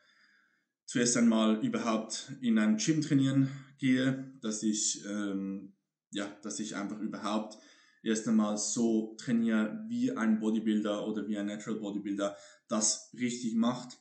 zuerst 0.85 1.17
einmal 1.17 1.65
überhaupt 1.65 2.31
in 2.43 2.59
einem 2.59 2.77
Gym 2.77 3.01
trainieren 3.01 3.51
gehe, 3.79 4.33
dass 4.43 4.63
ich, 4.63 5.05
ähm, 5.07 5.75
ja, 6.13 6.27
dass 6.43 6.61
ich 6.61 6.77
einfach 6.77 7.01
überhaupt 7.01 7.59
erst 8.03 8.29
einmal 8.29 8.59
so 8.59 9.17
trainiere, 9.19 9.85
wie 9.89 10.13
ein 10.13 10.39
Bodybuilder 10.39 11.07
oder 11.09 11.27
wie 11.27 11.39
ein 11.39 11.47
Natural 11.47 11.81
Bodybuilder 11.81 12.37
das 12.69 13.11
richtig 13.15 13.55
macht. 13.55 13.99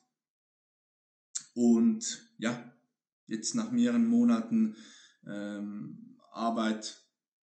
Und 1.53 2.29
ja, 2.37 2.73
jetzt 3.25 3.55
nach 3.55 3.71
mehreren 3.71 4.05
Monaten 4.05 4.75
ähm, 5.25 6.17
Arbeit 6.31 7.01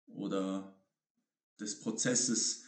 oder 0.08 0.82
des 1.60 1.82
Prozesses 1.82 2.64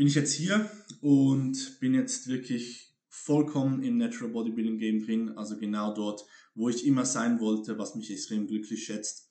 bin 0.00 0.06
ich 0.06 0.14
jetzt 0.14 0.32
hier 0.32 0.70
und 1.02 1.78
bin 1.78 1.92
jetzt 1.92 2.26
wirklich 2.26 2.96
vollkommen 3.10 3.82
im 3.82 3.98
Natural 3.98 4.30
Bodybuilding 4.30 4.78
Game 4.78 5.04
drin, 5.04 5.36
also 5.36 5.58
genau 5.58 5.92
dort, 5.92 6.24
wo 6.54 6.70
ich 6.70 6.86
immer 6.86 7.04
sein 7.04 7.38
wollte, 7.38 7.76
was 7.76 7.96
mich 7.96 8.10
extrem 8.10 8.46
glücklich 8.46 8.82
schätzt. 8.82 9.28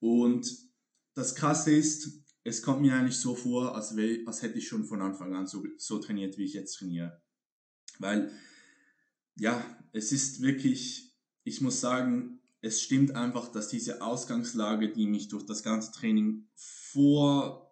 Und 0.00 0.46
das 1.14 1.34
Krasse 1.34 1.74
ist, 1.74 2.22
es 2.42 2.60
kommt 2.60 2.82
mir 2.82 2.92
eigentlich 2.92 3.16
so 3.16 3.34
vor, 3.34 3.74
als, 3.74 3.96
als 4.26 4.42
hätte 4.42 4.58
ich 4.58 4.68
schon 4.68 4.84
von 4.84 5.00
Anfang 5.00 5.34
an 5.34 5.46
so, 5.46 5.64
so 5.78 5.98
trainiert, 5.98 6.36
wie 6.36 6.44
ich 6.44 6.52
jetzt 6.52 6.74
trainiere. 6.74 7.22
Weil, 7.98 8.30
ja, 9.36 9.64
es 9.92 10.12
ist 10.12 10.42
wirklich, 10.42 11.14
ich 11.44 11.62
muss 11.62 11.80
sagen, 11.80 12.42
es 12.60 12.82
stimmt 12.82 13.12
einfach, 13.12 13.50
dass 13.50 13.68
diese 13.68 14.02
Ausgangslage, 14.02 14.92
die 14.92 15.06
mich 15.06 15.28
durch 15.28 15.46
das 15.46 15.62
ganze 15.62 15.92
Training 15.92 16.46
vor 16.56 17.63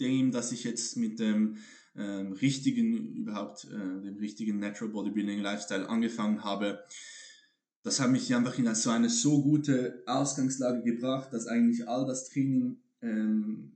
dem, 0.00 0.30
dass 0.30 0.52
ich 0.52 0.64
jetzt 0.64 0.96
mit 0.96 1.18
dem 1.18 1.58
ähm, 1.96 2.32
richtigen, 2.32 3.14
überhaupt 3.14 3.64
äh, 3.64 4.02
dem 4.02 4.16
richtigen 4.18 4.58
Natural 4.58 4.92
Bodybuilding 4.92 5.40
Lifestyle 5.40 5.88
angefangen 5.88 6.44
habe, 6.44 6.84
das 7.84 8.00
hat 8.00 8.10
mich 8.10 8.34
einfach 8.34 8.58
in 8.58 8.74
so 8.74 8.90
eine 8.90 9.10
so 9.10 9.42
gute 9.42 10.02
Ausgangslage 10.06 10.82
gebracht, 10.82 11.32
dass 11.32 11.46
eigentlich 11.46 11.86
all 11.86 12.06
das 12.06 12.30
Training, 12.30 12.78
ähm, 13.02 13.72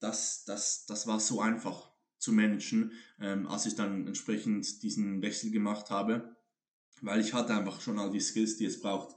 das, 0.00 0.44
das, 0.44 0.84
das 0.86 1.06
war 1.06 1.20
so 1.20 1.40
einfach 1.40 1.90
zu 2.18 2.32
managen, 2.32 2.92
ähm, 3.20 3.46
als 3.46 3.66
ich 3.66 3.76
dann 3.76 4.06
entsprechend 4.06 4.82
diesen 4.82 5.22
Wechsel 5.22 5.50
gemacht 5.50 5.90
habe, 5.90 6.36
weil 7.02 7.20
ich 7.20 7.32
hatte 7.32 7.54
einfach 7.54 7.80
schon 7.80 7.98
all 7.98 8.10
die 8.10 8.20
Skills, 8.20 8.56
die 8.56 8.66
es 8.66 8.80
braucht. 8.80 9.16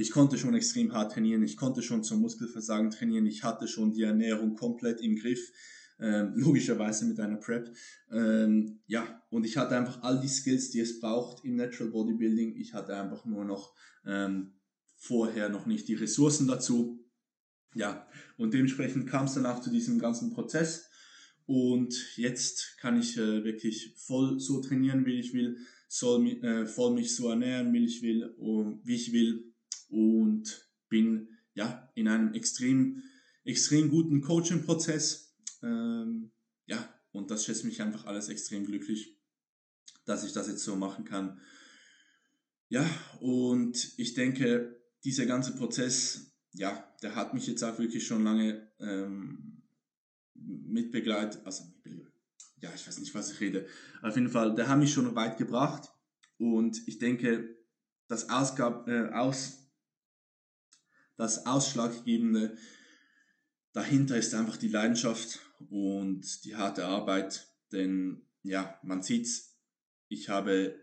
Ich 0.00 0.12
konnte 0.12 0.38
schon 0.38 0.54
extrem 0.54 0.94
hart 0.94 1.12
trainieren, 1.12 1.42
ich 1.42 1.58
konnte 1.58 1.82
schon 1.82 2.02
zum 2.02 2.22
Muskelversagen 2.22 2.90
trainieren, 2.90 3.26
ich 3.26 3.44
hatte 3.44 3.68
schon 3.68 3.92
die 3.92 4.04
Ernährung 4.04 4.54
komplett 4.54 5.02
im 5.02 5.14
Griff, 5.14 5.52
ähm, 5.98 6.32
logischerweise 6.36 7.04
mit 7.04 7.20
einer 7.20 7.36
Prep. 7.36 7.70
Ähm, 8.10 8.80
ja, 8.86 9.22
und 9.28 9.44
ich 9.44 9.58
hatte 9.58 9.76
einfach 9.76 10.02
all 10.02 10.18
die 10.18 10.28
Skills, 10.28 10.70
die 10.70 10.80
es 10.80 11.00
braucht 11.00 11.44
im 11.44 11.56
Natural 11.56 11.92
Bodybuilding. 11.92 12.56
Ich 12.56 12.72
hatte 12.72 12.96
einfach 12.96 13.26
nur 13.26 13.44
noch 13.44 13.74
ähm, 14.06 14.54
vorher 14.96 15.50
noch 15.50 15.66
nicht 15.66 15.86
die 15.86 15.96
Ressourcen 15.96 16.48
dazu. 16.48 17.04
Ja, 17.74 18.08
und 18.38 18.54
dementsprechend 18.54 19.06
kam 19.06 19.26
es 19.26 19.34
dann 19.34 19.44
auch 19.44 19.60
zu 19.60 19.68
diesem 19.68 19.98
ganzen 19.98 20.32
Prozess. 20.32 20.88
Und 21.44 22.16
jetzt 22.16 22.78
kann 22.78 22.98
ich 22.98 23.18
äh, 23.18 23.44
wirklich 23.44 23.92
voll 23.98 24.40
so 24.40 24.62
trainieren, 24.62 25.04
wie 25.04 25.20
ich 25.20 25.34
will, 25.34 25.58
soll 25.88 26.26
äh, 26.42 26.64
voll 26.64 26.94
mich 26.94 27.14
so 27.14 27.28
ernähren, 27.28 27.70
wie 27.74 27.84
ich 27.84 28.00
will, 28.00 28.32
um, 28.38 28.80
wie 28.82 28.94
ich 28.94 29.12
will 29.12 29.49
und 29.90 30.68
bin 30.88 31.28
ja, 31.54 31.90
in 31.94 32.08
einem 32.08 32.32
extrem, 32.34 33.02
extrem 33.44 33.90
guten 33.90 34.20
Coaching-Prozess. 34.20 35.36
Ähm, 35.62 36.32
ja, 36.66 36.88
und 37.12 37.30
das 37.30 37.44
schätzt 37.44 37.64
mich 37.64 37.82
einfach 37.82 38.06
alles 38.06 38.28
extrem 38.28 38.64
glücklich, 38.64 39.18
dass 40.04 40.24
ich 40.24 40.32
das 40.32 40.48
jetzt 40.48 40.64
so 40.64 40.76
machen 40.76 41.04
kann. 41.04 41.40
Ja, 42.68 42.88
und 43.20 43.98
ich 43.98 44.14
denke, 44.14 44.80
dieser 45.04 45.26
ganze 45.26 45.56
Prozess, 45.56 46.36
ja, 46.52 46.88
der 47.02 47.16
hat 47.16 47.34
mich 47.34 47.46
jetzt 47.46 47.62
auch 47.64 47.78
wirklich 47.78 48.06
schon 48.06 48.22
lange 48.22 48.70
ähm, 48.78 49.62
mitbegleitet, 50.34 51.44
also 51.44 51.64
ja, 52.62 52.70
ich 52.74 52.86
weiß 52.86 52.98
nicht, 52.98 53.14
was 53.14 53.32
ich 53.32 53.40
rede. 53.40 53.66
Auf 54.02 54.14
jeden 54.14 54.28
Fall, 54.28 54.54
der 54.54 54.68
hat 54.68 54.78
mich 54.78 54.92
schon 54.92 55.14
weit 55.14 55.38
gebracht 55.38 55.88
und 56.38 56.86
ich 56.86 56.98
denke, 56.98 57.56
das 58.06 58.28
Ausgab, 58.28 58.86
äh, 58.88 59.08
aus, 59.10 59.59
das 61.20 61.44
Ausschlaggebende 61.44 62.56
dahinter 63.72 64.16
ist 64.16 64.34
einfach 64.34 64.56
die 64.56 64.68
Leidenschaft 64.68 65.40
und 65.68 66.44
die 66.44 66.56
harte 66.56 66.86
Arbeit, 66.86 67.46
denn 67.72 68.26
ja, 68.42 68.78
man 68.82 69.02
sieht's, 69.02 69.58
ich 70.08 70.30
habe 70.30 70.74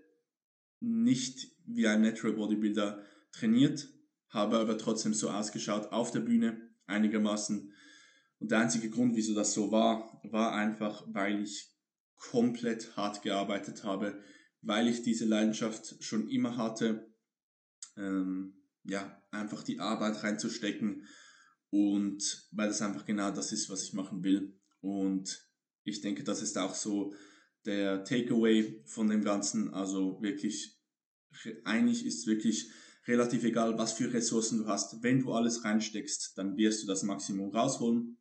nicht 0.79 1.51
wie 1.65 1.87
ein 1.87 2.01
Natural 2.01 2.35
Bodybuilder 2.35 3.03
trainiert, 3.31 3.89
habe 4.29 4.59
aber 4.59 4.77
trotzdem 4.77 5.15
so 5.15 5.31
ausgeschaut 5.31 5.91
auf 5.91 6.11
der 6.11 6.19
Bühne 6.19 6.69
einigermaßen. 6.85 7.73
Und 8.39 8.51
der 8.51 8.59
einzige 8.59 8.91
Grund, 8.91 9.15
wieso 9.15 9.33
das 9.33 9.55
so 9.55 9.71
war, 9.71 10.21
war 10.23 10.53
einfach, 10.53 11.03
weil 11.07 11.41
ich 11.41 11.67
komplett 12.15 12.95
hart 12.95 13.23
gearbeitet 13.23 13.83
habe, 13.83 14.21
weil 14.61 14.87
ich 14.87 15.01
diese 15.01 15.25
Leidenschaft 15.25 16.03
schon 16.03 16.29
immer 16.29 16.57
hatte, 16.57 17.11
ähm, 17.95 18.53
ja, 18.87 19.21
einfach 19.31 19.63
die 19.63 19.79
Arbeit 19.79 20.23
reinzustecken 20.23 21.05
und 21.69 22.47
weil 22.51 22.69
das 22.69 22.81
einfach 22.81 23.05
genau 23.05 23.31
das 23.31 23.51
ist, 23.51 23.69
was 23.69 23.83
ich 23.83 23.93
machen 23.93 24.23
will. 24.23 24.57
Und 24.81 25.45
ich 25.83 26.01
denke, 26.01 26.23
das 26.23 26.41
ist 26.41 26.57
auch 26.57 26.75
so 26.75 27.13
der 27.65 28.03
Takeaway 28.03 28.81
von 28.85 29.09
dem 29.09 29.23
Ganzen. 29.23 29.73
Also 29.73 30.21
wirklich, 30.21 30.79
eigentlich 31.65 32.05
ist 32.05 32.27
wirklich 32.27 32.71
relativ 33.05 33.43
egal, 33.43 33.77
was 33.77 33.93
für 33.93 34.13
Ressourcen 34.13 34.59
du 34.59 34.67
hast. 34.67 35.03
Wenn 35.03 35.21
du 35.21 35.33
alles 35.33 35.63
reinsteckst, 35.63 36.37
dann 36.37 36.57
wirst 36.57 36.83
du 36.83 36.87
das 36.87 37.03
Maximum 37.03 37.51
rausholen. 37.51 38.17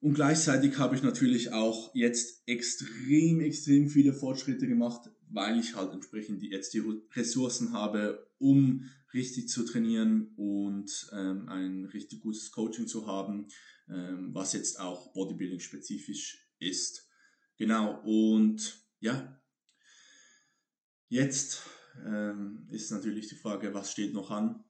Und 0.00 0.14
gleichzeitig 0.14 0.78
habe 0.78 0.96
ich 0.96 1.02
natürlich 1.02 1.52
auch 1.52 1.94
jetzt 1.94 2.42
extrem, 2.46 3.40
extrem 3.40 3.88
viele 3.88 4.12
Fortschritte 4.12 4.66
gemacht, 4.66 5.08
weil 5.32 5.58
ich 5.58 5.74
halt 5.74 5.92
entsprechend 5.92 6.42
jetzt 6.42 6.74
die 6.74 6.82
Ressourcen 7.14 7.72
habe, 7.72 8.26
um 8.38 8.90
richtig 9.14 9.48
zu 9.48 9.64
trainieren 9.64 10.32
und 10.36 11.10
ähm, 11.12 11.48
ein 11.48 11.84
richtig 11.86 12.20
gutes 12.20 12.50
Coaching 12.50 12.86
zu 12.86 13.06
haben, 13.06 13.48
ähm, 13.88 14.34
was 14.34 14.52
jetzt 14.52 14.78
auch 14.80 15.12
Bodybuilding 15.12 15.60
spezifisch 15.60 16.48
ist. 16.58 17.08
Genau, 17.56 18.00
und 18.04 18.80
ja, 19.00 19.40
jetzt 21.08 21.62
ähm, 22.04 22.66
ist 22.70 22.90
natürlich 22.90 23.28
die 23.28 23.36
Frage, 23.36 23.74
was 23.74 23.92
steht 23.92 24.14
noch 24.14 24.30
an? 24.30 24.64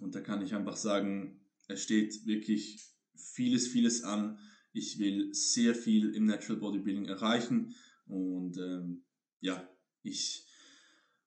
Und 0.00 0.14
da 0.14 0.20
kann 0.20 0.42
ich 0.42 0.54
einfach 0.54 0.76
sagen, 0.76 1.40
es 1.66 1.82
steht 1.82 2.26
wirklich 2.26 2.82
vieles, 3.14 3.68
vieles 3.68 4.02
an. 4.02 4.38
Ich 4.72 4.98
will 4.98 5.34
sehr 5.34 5.74
viel 5.74 6.14
im 6.14 6.26
Natural 6.26 6.60
Bodybuilding 6.60 7.06
erreichen 7.06 7.74
und 8.06 8.56
ähm, 8.58 9.04
ja, 9.40 9.68
ich 10.02 10.46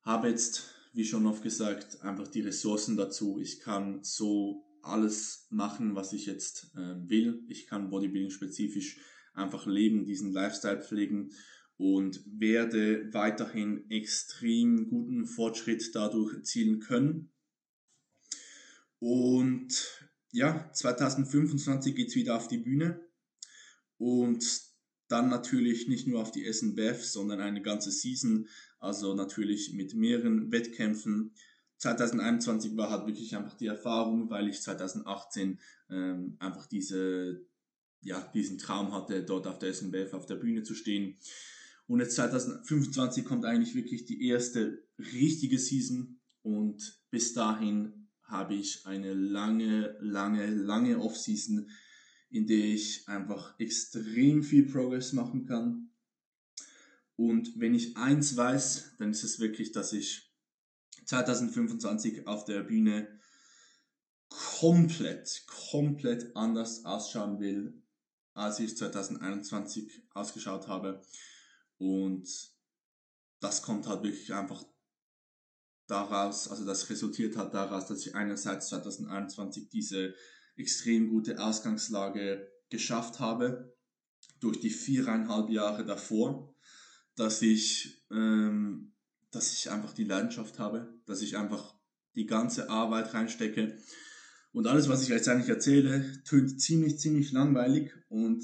habe 0.03 0.29
jetzt, 0.29 0.69
wie 0.93 1.05
schon 1.05 1.25
oft 1.25 1.43
gesagt, 1.43 2.01
einfach 2.01 2.27
die 2.27 2.41
Ressourcen 2.41 2.97
dazu. 2.97 3.39
Ich 3.39 3.59
kann 3.59 4.03
so 4.03 4.65
alles 4.81 5.47
machen, 5.49 5.95
was 5.95 6.13
ich 6.13 6.25
jetzt 6.25 6.71
äh, 6.75 7.09
will. 7.09 7.43
Ich 7.47 7.67
kann 7.67 7.89
Bodybuilding 7.89 8.31
spezifisch 8.31 8.99
einfach 9.33 9.65
leben, 9.65 10.05
diesen 10.05 10.31
Lifestyle 10.31 10.81
pflegen 10.81 11.31
und 11.77 12.21
werde 12.27 13.11
weiterhin 13.13 13.89
extrem 13.89 14.87
guten 14.89 15.25
Fortschritt 15.25 15.95
dadurch 15.95 16.33
erzielen 16.33 16.79
können. 16.79 17.31
Und 18.99 19.99
ja, 20.31 20.71
2025 20.73 21.95
geht 21.95 22.09
es 22.09 22.15
wieder 22.15 22.37
auf 22.37 22.47
die 22.47 22.59
Bühne 22.59 23.01
und 23.97 24.70
dann 25.11 25.29
natürlich 25.29 25.87
nicht 25.87 26.07
nur 26.07 26.21
auf 26.21 26.31
die 26.31 26.51
SNBF, 26.51 27.03
sondern 27.03 27.39
eine 27.39 27.61
ganze 27.61 27.91
Season, 27.91 28.47
also 28.79 29.13
natürlich 29.13 29.73
mit 29.73 29.93
mehreren 29.93 30.51
Wettkämpfen. 30.51 31.33
2021 31.77 32.77
war 32.77 32.89
halt 32.89 33.07
wirklich 33.07 33.35
einfach 33.35 33.55
die 33.55 33.67
Erfahrung, 33.67 34.29
weil 34.29 34.47
ich 34.47 34.61
2018 34.61 35.59
ähm, 35.89 36.37
einfach 36.39 36.67
diese, 36.67 37.45
ja, 38.01 38.21
diesen 38.33 38.57
Traum 38.57 38.93
hatte, 38.93 39.23
dort 39.23 39.47
auf 39.47 39.59
der 39.59 39.73
SNBF 39.73 40.13
auf 40.13 40.25
der 40.25 40.35
Bühne 40.35 40.63
zu 40.63 40.75
stehen. 40.75 41.17
Und 41.87 41.99
jetzt 41.99 42.15
2025 42.15 43.25
kommt 43.25 43.45
eigentlich 43.45 43.75
wirklich 43.75 44.05
die 44.05 44.27
erste 44.27 44.87
richtige 44.97 45.57
Season 45.57 46.19
und 46.41 47.01
bis 47.09 47.33
dahin 47.33 48.07
habe 48.23 48.55
ich 48.55 48.85
eine 48.85 49.13
lange, 49.13 49.97
lange, 49.99 50.49
lange 50.49 50.99
Off-Season, 50.99 51.69
in 52.31 52.47
der 52.47 52.65
ich 52.65 53.07
einfach 53.07 53.59
extrem 53.59 54.41
viel 54.41 54.65
Progress 54.65 55.13
machen 55.13 55.45
kann. 55.45 55.91
Und 57.17 57.59
wenn 57.59 57.75
ich 57.75 57.97
eins 57.97 58.35
weiß, 58.35 58.95
dann 58.97 59.11
ist 59.11 59.23
es 59.23 59.39
wirklich, 59.39 59.71
dass 59.73 59.93
ich 59.93 60.31
2025 61.05 62.25
auf 62.27 62.45
der 62.45 62.63
Bühne 62.63 63.19
komplett, 64.29 65.45
komplett 65.69 66.35
anders 66.35 66.85
ausschauen 66.85 67.39
will, 67.39 67.83
als 68.33 68.59
ich 68.59 68.77
2021 68.77 70.03
ausgeschaut 70.13 70.67
habe. 70.67 71.01
Und 71.77 72.29
das 73.41 73.61
kommt 73.61 73.87
halt 73.87 74.03
wirklich 74.03 74.33
einfach 74.33 74.63
daraus, 75.87 76.47
also 76.47 76.65
das 76.65 76.89
resultiert 76.89 77.35
halt 77.35 77.53
daraus, 77.53 77.87
dass 77.87 78.05
ich 78.05 78.15
einerseits 78.15 78.69
2021 78.69 79.69
diese 79.69 80.15
extrem 80.61 81.09
gute 81.09 81.39
Ausgangslage 81.39 82.47
geschafft 82.69 83.19
habe, 83.19 83.75
durch 84.39 84.59
die 84.59 84.69
viereinhalb 84.69 85.49
Jahre 85.49 85.85
davor, 85.85 86.55
dass 87.15 87.41
ich, 87.41 88.05
ähm, 88.11 88.93
dass 89.31 89.53
ich 89.53 89.69
einfach 89.69 89.93
die 89.93 90.03
Leidenschaft 90.03 90.59
habe, 90.59 90.99
dass 91.05 91.21
ich 91.21 91.37
einfach 91.37 91.75
die 92.15 92.25
ganze 92.25 92.69
Arbeit 92.69 93.13
reinstecke. 93.13 93.77
Und 94.51 94.67
alles, 94.67 94.89
was 94.89 95.03
ich 95.03 95.09
jetzt 95.09 95.29
eigentlich 95.29 95.49
erzähle, 95.49 96.23
tönt 96.23 96.59
ziemlich, 96.59 96.99
ziemlich 96.99 97.31
langweilig. 97.31 97.93
Und 98.09 98.43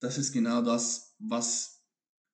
das 0.00 0.18
ist 0.18 0.32
genau 0.32 0.62
das, 0.62 1.16
was 1.18 1.82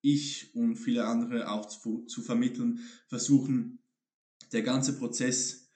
ich 0.02 0.54
und 0.54 0.76
viele 0.76 1.06
andere 1.06 1.50
auch 1.50 1.66
zu, 1.66 2.04
zu 2.04 2.20
vermitteln 2.20 2.80
versuchen. 3.08 3.78
Der 4.52 4.62
ganze 4.62 4.98
Prozess 4.98 5.70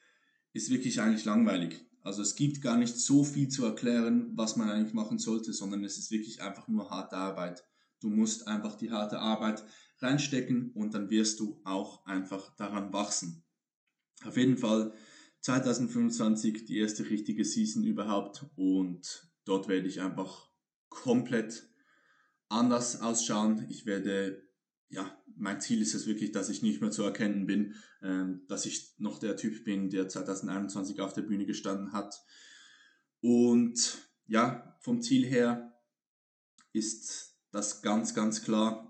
ist 0.52 0.70
wirklich 0.70 1.00
eigentlich 1.00 1.24
langweilig. 1.24 1.87
Also 2.08 2.22
es 2.22 2.36
gibt 2.36 2.62
gar 2.62 2.78
nicht 2.78 2.96
so 2.96 3.22
viel 3.22 3.48
zu 3.48 3.66
erklären, 3.66 4.32
was 4.34 4.56
man 4.56 4.70
eigentlich 4.70 4.94
machen 4.94 5.18
sollte, 5.18 5.52
sondern 5.52 5.84
es 5.84 5.98
ist 5.98 6.10
wirklich 6.10 6.40
einfach 6.40 6.66
nur 6.66 6.88
harte 6.88 7.18
Arbeit. 7.18 7.66
Du 8.00 8.08
musst 8.08 8.48
einfach 8.48 8.76
die 8.76 8.90
harte 8.90 9.18
Arbeit 9.18 9.62
reinstecken 9.98 10.70
und 10.72 10.94
dann 10.94 11.10
wirst 11.10 11.38
du 11.38 11.60
auch 11.64 12.06
einfach 12.06 12.56
daran 12.56 12.94
wachsen. 12.94 13.44
Auf 14.24 14.38
jeden 14.38 14.56
Fall 14.56 14.94
2025 15.42 16.64
die 16.64 16.78
erste 16.78 17.10
richtige 17.10 17.44
Season 17.44 17.84
überhaupt 17.84 18.46
und 18.56 19.30
dort 19.44 19.68
werde 19.68 19.86
ich 19.86 20.00
einfach 20.00 20.48
komplett 20.88 21.68
anders 22.48 23.02
ausschauen. 23.02 23.66
Ich 23.68 23.84
werde 23.84 24.47
ja, 24.90 25.22
mein 25.36 25.60
Ziel 25.60 25.80
ist 25.82 25.94
es 25.94 26.06
wirklich, 26.06 26.32
dass 26.32 26.48
ich 26.48 26.62
nicht 26.62 26.80
mehr 26.80 26.90
zu 26.90 27.02
erkennen 27.02 27.46
bin, 27.46 27.74
ähm, 28.02 28.42
dass 28.48 28.66
ich 28.66 28.94
noch 28.98 29.18
der 29.18 29.36
Typ 29.36 29.64
bin, 29.64 29.90
der 29.90 30.08
2021 30.08 31.00
auf 31.00 31.12
der 31.12 31.22
Bühne 31.22 31.46
gestanden 31.46 31.92
hat. 31.92 32.14
Und 33.20 33.98
ja, 34.26 34.76
vom 34.80 35.02
Ziel 35.02 35.26
her 35.26 35.78
ist 36.72 37.38
das 37.50 37.82
ganz, 37.82 38.14
ganz 38.14 38.42
klar. 38.42 38.84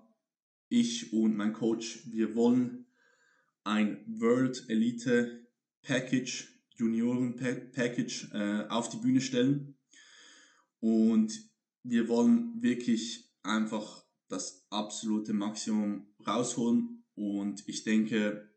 Ich 0.69 1.13
und 1.13 1.37
mein 1.37 1.53
Coach, 1.53 2.07
wir 2.11 2.35
wollen 2.35 2.87
ein 3.65 4.05
World 4.07 4.65
Elite 4.69 5.47
Package, 5.83 6.49
Junioren 6.77 7.37
Package 7.37 8.31
äh, 8.33 8.67
auf 8.69 8.89
die 8.89 8.99
Bühne 8.99 9.21
stellen. 9.21 9.77
Und 10.81 11.33
wir 11.83 12.09
wollen 12.09 12.63
wirklich 12.63 13.33
einfach 13.43 14.08
das 14.29 14.67
absolute 14.71 15.33
Maximum 15.33 16.07
rausholen. 16.27 17.05
Und 17.15 17.67
ich 17.67 17.85
denke, 17.85 18.49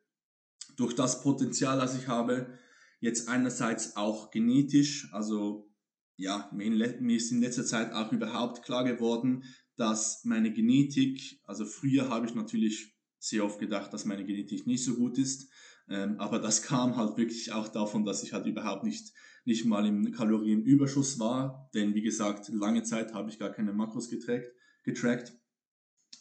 durch 0.75 0.93
das 0.93 1.21
Potenzial, 1.21 1.79
das 1.79 1.97
ich 1.97 2.07
habe, 2.07 2.57
jetzt 2.99 3.27
einerseits 3.27 3.95
auch 3.95 4.31
genetisch, 4.31 5.11
also 5.13 5.71
ja, 6.17 6.49
mir 6.53 7.15
ist 7.15 7.31
in 7.31 7.41
letzter 7.41 7.65
Zeit 7.65 7.93
auch 7.93 8.11
überhaupt 8.11 8.63
klar 8.63 8.83
geworden, 8.83 9.43
dass 9.75 10.23
meine 10.23 10.53
Genetik, 10.53 11.41
also 11.45 11.65
früher 11.65 12.09
habe 12.09 12.27
ich 12.27 12.35
natürlich 12.35 12.95
sehr 13.17 13.43
oft 13.43 13.59
gedacht, 13.59 13.91
dass 13.93 14.05
meine 14.05 14.25
Genetik 14.25 14.67
nicht 14.67 14.83
so 14.83 14.95
gut 14.95 15.17
ist, 15.17 15.49
Ähm, 15.89 16.19
aber 16.19 16.39
das 16.39 16.61
kam 16.69 16.95
halt 16.95 17.17
wirklich 17.17 17.51
auch 17.51 17.67
davon, 17.67 18.05
dass 18.05 18.23
ich 18.23 18.31
halt 18.33 18.45
überhaupt 18.45 18.83
nicht, 18.83 19.11
nicht 19.45 19.65
mal 19.65 19.85
im 19.85 20.11
Kalorienüberschuss 20.11 21.19
war. 21.19 21.69
Denn 21.73 21.95
wie 21.95 22.01
gesagt, 22.01 22.49
lange 22.49 22.83
Zeit 22.83 23.13
habe 23.13 23.29
ich 23.29 23.39
gar 23.39 23.51
keine 23.51 23.73
Makros 23.73 24.09
getrackt. 24.09 24.47
getrackt. 24.83 25.33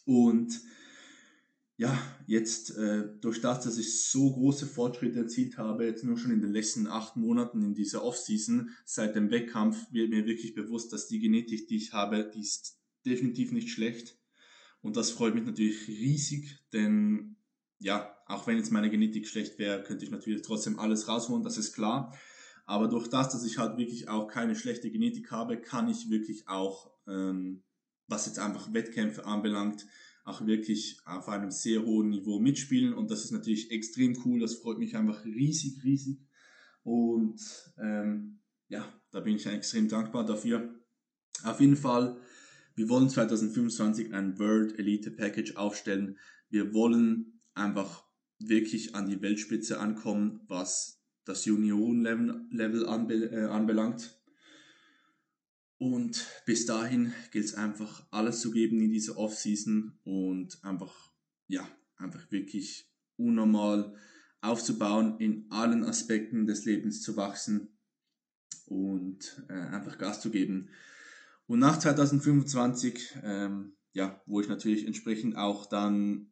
Und 0.05 0.61
ja, 1.77 1.97
jetzt 2.27 2.77
äh, 2.77 3.09
durch 3.21 3.41
das, 3.41 3.63
dass 3.63 3.77
ich 3.77 4.03
so 4.05 4.33
große 4.33 4.67
Fortschritte 4.67 5.19
erzielt 5.19 5.57
habe, 5.57 5.85
jetzt 5.85 6.03
nur 6.03 6.17
schon 6.17 6.31
in 6.31 6.41
den 6.41 6.51
letzten 6.51 6.85
acht 6.85 7.15
Monaten 7.15 7.63
in 7.63 7.73
dieser 7.73 8.03
Offseason, 8.03 8.69
seit 8.85 9.15
dem 9.15 9.31
Wettkampf, 9.31 9.91
wird 9.91 10.11
mir 10.11 10.25
wirklich 10.25 10.53
bewusst, 10.53 10.93
dass 10.93 11.07
die 11.07 11.19
Genetik, 11.19 11.67
die 11.67 11.77
ich 11.77 11.93
habe, 11.93 12.29
die 12.33 12.41
ist 12.41 12.79
definitiv 13.05 13.51
nicht 13.51 13.69
schlecht. 13.69 14.19
Und 14.81 14.95
das 14.95 15.11
freut 15.11 15.33
mich 15.33 15.45
natürlich 15.45 15.87
riesig, 15.87 16.59
denn 16.71 17.35
ja, 17.79 18.15
auch 18.27 18.45
wenn 18.47 18.57
jetzt 18.57 18.71
meine 18.71 18.89
Genetik 18.89 19.27
schlecht 19.27 19.57
wäre, 19.57 19.83
könnte 19.83 20.05
ich 20.05 20.11
natürlich 20.11 20.43
trotzdem 20.43 20.77
alles 20.77 21.07
rausholen, 21.07 21.43
das 21.43 21.57
ist 21.57 21.73
klar. 21.73 22.15
Aber 22.65 22.87
durch 22.87 23.07
das, 23.07 23.29
dass 23.29 23.43
ich 23.43 23.57
halt 23.57 23.77
wirklich 23.77 24.07
auch 24.07 24.27
keine 24.27 24.55
schlechte 24.55 24.91
Genetik 24.91 25.31
habe, 25.31 25.59
kann 25.59 25.89
ich 25.89 26.09
wirklich 26.09 26.47
auch, 26.47 26.91
ähm, 27.07 27.63
was 28.11 28.25
jetzt 28.27 28.39
einfach 28.39 28.73
Wettkämpfe 28.73 29.25
anbelangt, 29.25 29.87
auch 30.23 30.45
wirklich 30.45 30.99
auf 31.05 31.29
einem 31.29 31.49
sehr 31.49 31.83
hohen 31.83 32.09
Niveau 32.09 32.39
mitspielen 32.39 32.93
und 32.93 33.09
das 33.09 33.25
ist 33.25 33.31
natürlich 33.31 33.71
extrem 33.71 34.15
cool, 34.25 34.39
das 34.39 34.55
freut 34.55 34.77
mich 34.77 34.95
einfach 34.95 35.25
riesig, 35.25 35.83
riesig 35.83 36.19
und 36.83 37.39
ähm, 37.79 38.39
ja, 38.67 38.85
da 39.11 39.19
bin 39.19 39.35
ich 39.35 39.45
extrem 39.45 39.87
dankbar 39.87 40.25
dafür. 40.25 40.73
Auf 41.43 41.59
jeden 41.59 41.75
Fall, 41.75 42.17
wir 42.75 42.89
wollen 42.89 43.09
2025 43.09 44.13
ein 44.13 44.39
World 44.39 44.77
Elite 44.79 45.11
Package 45.11 45.55
aufstellen. 45.55 46.17
Wir 46.49 46.73
wollen 46.73 47.39
einfach 47.53 48.05
wirklich 48.39 48.95
an 48.95 49.07
die 49.07 49.21
Weltspitze 49.21 49.79
ankommen, 49.79 50.41
was 50.47 51.01
das 51.25 51.45
Junioren-Level 51.45 52.87
anbe 52.87 53.13
äh, 53.13 53.45
anbelangt. 53.45 54.20
Und 55.81 56.27
bis 56.45 56.67
dahin 56.67 57.11
gilt 57.31 57.45
es 57.45 57.55
einfach 57.55 58.05
alles 58.11 58.39
zu 58.39 58.51
geben 58.51 58.79
in 58.81 58.91
dieser 58.91 59.17
Offseason 59.17 59.97
und 60.03 60.63
einfach, 60.63 61.11
ja, 61.47 61.67
einfach 61.97 62.31
wirklich 62.31 62.87
unnormal 63.17 63.95
aufzubauen, 64.41 65.15
in 65.17 65.47
allen 65.49 65.83
Aspekten 65.83 66.45
des 66.45 66.65
Lebens 66.65 67.01
zu 67.01 67.17
wachsen 67.17 67.69
und 68.67 69.43
äh, 69.49 69.53
einfach 69.53 69.97
Gas 69.97 70.21
zu 70.21 70.29
geben. 70.29 70.69
Und 71.47 71.57
nach 71.57 71.79
2025, 71.79 73.17
ähm, 73.23 73.73
ja, 73.93 74.21
wo 74.27 74.39
ich 74.39 74.49
natürlich 74.49 74.85
entsprechend 74.85 75.35
auch 75.35 75.65
dann 75.65 76.29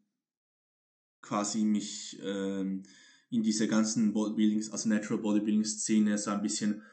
quasi 1.22 1.64
mich 1.64 2.20
ähm, 2.22 2.84
in 3.32 3.42
dieser 3.42 3.66
ganzen 3.66 4.14
Bodybuilding, 4.14 4.72
also 4.72 4.88
Natural 4.90 5.20
Bodybuilding 5.20 5.66
Szene 5.66 6.20
so 6.20 6.30
ein 6.30 6.44
bisschen 6.44 6.84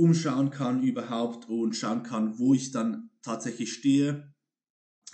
umschauen 0.00 0.50
kann 0.50 0.82
überhaupt 0.82 1.48
und 1.48 1.76
schauen 1.76 2.02
kann, 2.02 2.38
wo 2.38 2.54
ich 2.54 2.72
dann 2.72 3.10
tatsächlich 3.22 3.72
stehe, 3.74 4.32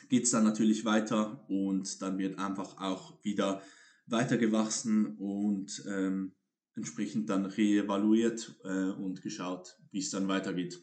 geht 0.09 0.25
es 0.25 0.31
dann 0.31 0.45
natürlich 0.45 0.85
weiter 0.85 1.45
und 1.49 2.01
dann 2.03 2.19
wird 2.19 2.39
einfach 2.39 2.79
auch 2.81 3.23
wieder 3.25 3.63
weitergewachsen 4.07 5.17
und 5.19 5.83
ähm, 5.89 6.37
entsprechend 6.77 7.29
dann 7.29 7.47
reevaluiert 7.47 8.57
äh, 8.63 8.91
und 8.91 9.23
geschaut, 9.23 9.77
wie 9.91 9.99
es 9.99 10.11
dann 10.11 10.29
weitergeht. 10.29 10.81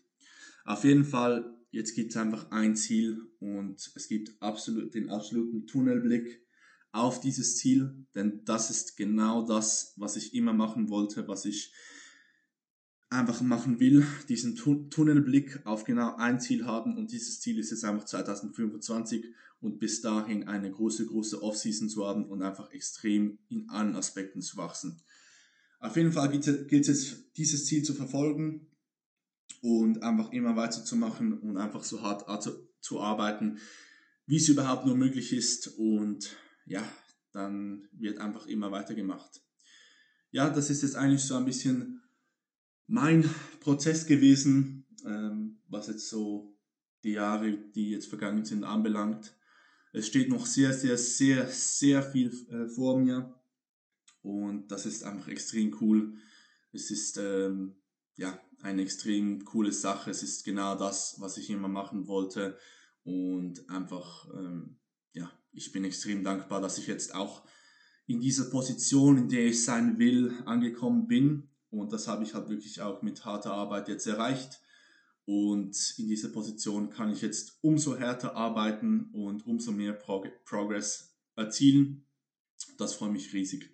Auf 0.65 0.83
jeden 0.83 1.05
Fall, 1.05 1.55
jetzt 1.71 1.95
gibt 1.95 2.11
es 2.11 2.17
einfach 2.17 2.51
ein 2.51 2.75
Ziel 2.75 3.21
und 3.39 3.91
es 3.95 4.07
gibt 4.09 4.41
absolut 4.41 4.93
den 4.93 5.09
absoluten 5.09 5.65
Tunnelblick 5.65 6.45
auf 6.91 7.21
dieses 7.21 7.57
Ziel, 7.57 8.05
denn 8.15 8.43
das 8.43 8.69
ist 8.69 8.97
genau 8.97 9.47
das, 9.47 9.93
was 9.95 10.17
ich 10.17 10.35
immer 10.35 10.53
machen 10.53 10.89
wollte, 10.89 11.27
was 11.27 11.45
ich 11.45 11.73
einfach 13.13 13.41
machen 13.41 13.79
will, 13.79 14.05
diesen 14.27 14.55
Tunnelblick 14.55 15.65
auf 15.65 15.83
genau 15.83 16.15
ein 16.17 16.39
Ziel 16.39 16.65
haben 16.65 16.97
und 16.97 17.11
dieses 17.11 17.39
Ziel 17.39 17.59
ist 17.59 17.71
jetzt 17.71 17.85
einfach 17.85 18.05
2025 18.05 19.33
und 19.61 19.79
bis 19.79 20.01
dahin 20.01 20.47
eine 20.47 20.71
große, 20.71 21.05
große 21.05 21.41
Offseason 21.41 21.87
zu 21.89 22.05
haben 22.05 22.25
und 22.25 22.41
einfach 22.41 22.71
extrem 22.71 23.39
in 23.49 23.69
allen 23.69 23.95
Aspekten 23.95 24.41
zu 24.41 24.57
wachsen. 24.57 25.01
Auf 25.79 25.95
jeden 25.95 26.11
Fall 26.11 26.29
gilt 26.29 26.89
es 26.89 27.31
dieses 27.33 27.65
Ziel 27.65 27.83
zu 27.83 27.93
verfolgen 27.93 28.67
und 29.61 30.03
einfach 30.03 30.31
immer 30.31 30.55
weiterzumachen 30.55 31.39
und 31.39 31.57
einfach 31.57 31.83
so 31.83 32.01
hart 32.01 32.25
zu 32.81 33.01
arbeiten, 33.01 33.59
wie 34.25 34.37
es 34.37 34.49
überhaupt 34.49 34.85
nur 34.85 34.97
möglich 34.97 35.33
ist 35.33 35.67
und 35.77 36.35
ja, 36.65 36.83
dann 37.31 37.87
wird 37.91 38.19
einfach 38.19 38.45
immer 38.47 38.71
weitergemacht. 38.71 39.41
Ja, 40.31 40.49
das 40.49 40.69
ist 40.69 40.81
jetzt 40.81 40.95
eigentlich 40.95 41.23
so 41.23 41.35
ein 41.35 41.45
bisschen 41.45 42.02
mein 42.87 43.29
Prozess 43.59 44.05
gewesen, 44.05 44.85
ähm, 45.05 45.59
was 45.69 45.87
jetzt 45.87 46.09
so 46.09 46.57
die 47.03 47.11
Jahre, 47.11 47.57
die 47.75 47.91
jetzt 47.91 48.07
vergangen 48.07 48.45
sind, 48.45 48.63
anbelangt. 48.63 49.35
Es 49.91 50.07
steht 50.07 50.29
noch 50.29 50.45
sehr, 50.45 50.73
sehr, 50.73 50.97
sehr, 50.97 51.47
sehr 51.47 52.01
viel 52.01 52.31
äh, 52.49 52.67
vor 52.67 52.99
mir 52.99 53.33
und 54.21 54.71
das 54.71 54.85
ist 54.85 55.03
einfach 55.03 55.27
extrem 55.27 55.75
cool. 55.81 56.15
Es 56.71 56.89
ist 56.89 57.17
ähm, 57.17 57.75
ja 58.15 58.39
eine 58.61 58.81
extrem 58.81 59.43
coole 59.43 59.71
Sache. 59.71 60.09
Es 60.09 60.23
ist 60.23 60.45
genau 60.45 60.75
das, 60.75 61.17
was 61.19 61.37
ich 61.37 61.49
immer 61.49 61.67
machen 61.67 62.07
wollte 62.07 62.57
und 63.03 63.69
einfach 63.69 64.27
ähm, 64.33 64.77
ja, 65.11 65.31
ich 65.51 65.71
bin 65.71 65.83
extrem 65.83 66.23
dankbar, 66.23 66.61
dass 66.61 66.77
ich 66.77 66.87
jetzt 66.87 67.13
auch 67.13 67.43
in 68.07 68.19
dieser 68.19 68.45
Position, 68.45 69.17
in 69.17 69.29
der 69.29 69.45
ich 69.45 69.63
sein 69.63 69.99
will, 69.99 70.33
angekommen 70.45 71.07
bin 71.07 71.49
und 71.73 71.91
das 71.91 72.07
habe 72.07 72.23
ich 72.23 72.33
halt 72.33 72.49
wirklich 72.49 72.81
auch 72.81 73.01
mit 73.01 73.25
harter 73.25 73.53
Arbeit 73.53 73.87
jetzt 73.87 74.05
erreicht. 74.07 74.61
Und 75.25 75.95
in 75.97 76.07
dieser 76.07 76.29
Position 76.29 76.89
kann 76.89 77.11
ich 77.11 77.21
jetzt 77.21 77.57
umso 77.61 77.97
härter 77.97 78.35
arbeiten 78.35 79.09
und 79.13 79.45
umso 79.47 79.71
mehr 79.71 79.93
Prog 79.93 80.27
Progress 80.43 81.15
erzielen. 81.35 82.05
Das 82.77 82.93
freut 82.93 83.11
mich 83.11 83.33
riesig. 83.33 83.69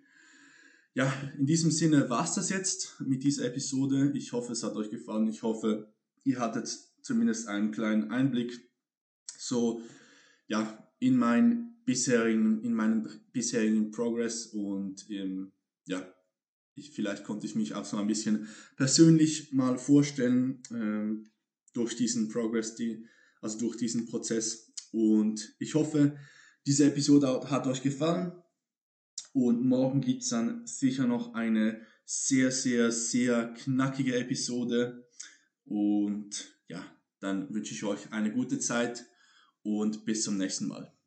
Ja, 0.93 1.11
in 1.37 1.45
diesem 1.45 1.71
Sinne 1.71 2.09
war 2.09 2.23
es 2.23 2.33
das 2.33 2.49
jetzt 2.49 2.99
mit 2.99 3.23
dieser 3.23 3.45
Episode. 3.45 4.11
Ich 4.15 4.31
hoffe, 4.31 4.53
es 4.53 4.63
hat 4.63 4.75
euch 4.75 4.89
gefallen. 4.89 5.27
Ich 5.27 5.43
hoffe, 5.43 5.93
ihr 6.23 6.39
hattet 6.39 6.67
zumindest 7.01 7.47
einen 7.47 7.71
kleinen 7.71 8.11
Einblick 8.11 8.59
so 9.37 9.81
ja 10.47 10.89
in 10.99 11.17
meinen 11.17 11.81
bisherigen 11.85 12.61
in 12.61 12.73
meinen 12.73 13.07
bisherigen 13.31 13.91
Progress 13.91 14.47
und 14.47 15.09
ähm, 15.09 15.51
ja 15.87 16.05
ich, 16.75 16.91
vielleicht 16.91 17.23
konnte 17.23 17.45
ich 17.45 17.55
mich 17.55 17.73
auch 17.75 17.85
so 17.85 17.97
ein 17.97 18.07
bisschen 18.07 18.47
persönlich 18.75 19.51
mal 19.53 19.77
vorstellen 19.77 20.61
ähm, 20.71 21.29
durch 21.73 21.95
diesen 21.95 22.29
Progress, 22.29 22.75
die, 22.75 23.05
also 23.41 23.59
durch 23.59 23.77
diesen 23.77 24.07
Prozess. 24.07 24.71
Und 24.91 25.55
ich 25.59 25.75
hoffe, 25.75 26.17
diese 26.65 26.85
Episode 26.85 27.49
hat 27.49 27.67
euch 27.67 27.81
gefallen. 27.81 28.31
Und 29.33 29.63
morgen 29.63 30.01
gibt 30.01 30.23
es 30.23 30.29
dann 30.29 30.65
sicher 30.65 31.05
noch 31.05 31.33
eine 31.33 31.85
sehr, 32.05 32.51
sehr, 32.51 32.91
sehr 32.91 33.53
knackige 33.53 34.15
Episode. 34.15 35.07
Und 35.65 36.55
ja, 36.67 36.83
dann 37.19 37.53
wünsche 37.53 37.73
ich 37.73 37.83
euch 37.83 38.11
eine 38.11 38.31
gute 38.31 38.59
Zeit 38.59 39.05
und 39.61 40.05
bis 40.05 40.23
zum 40.23 40.37
nächsten 40.37 40.67
Mal. 40.67 40.98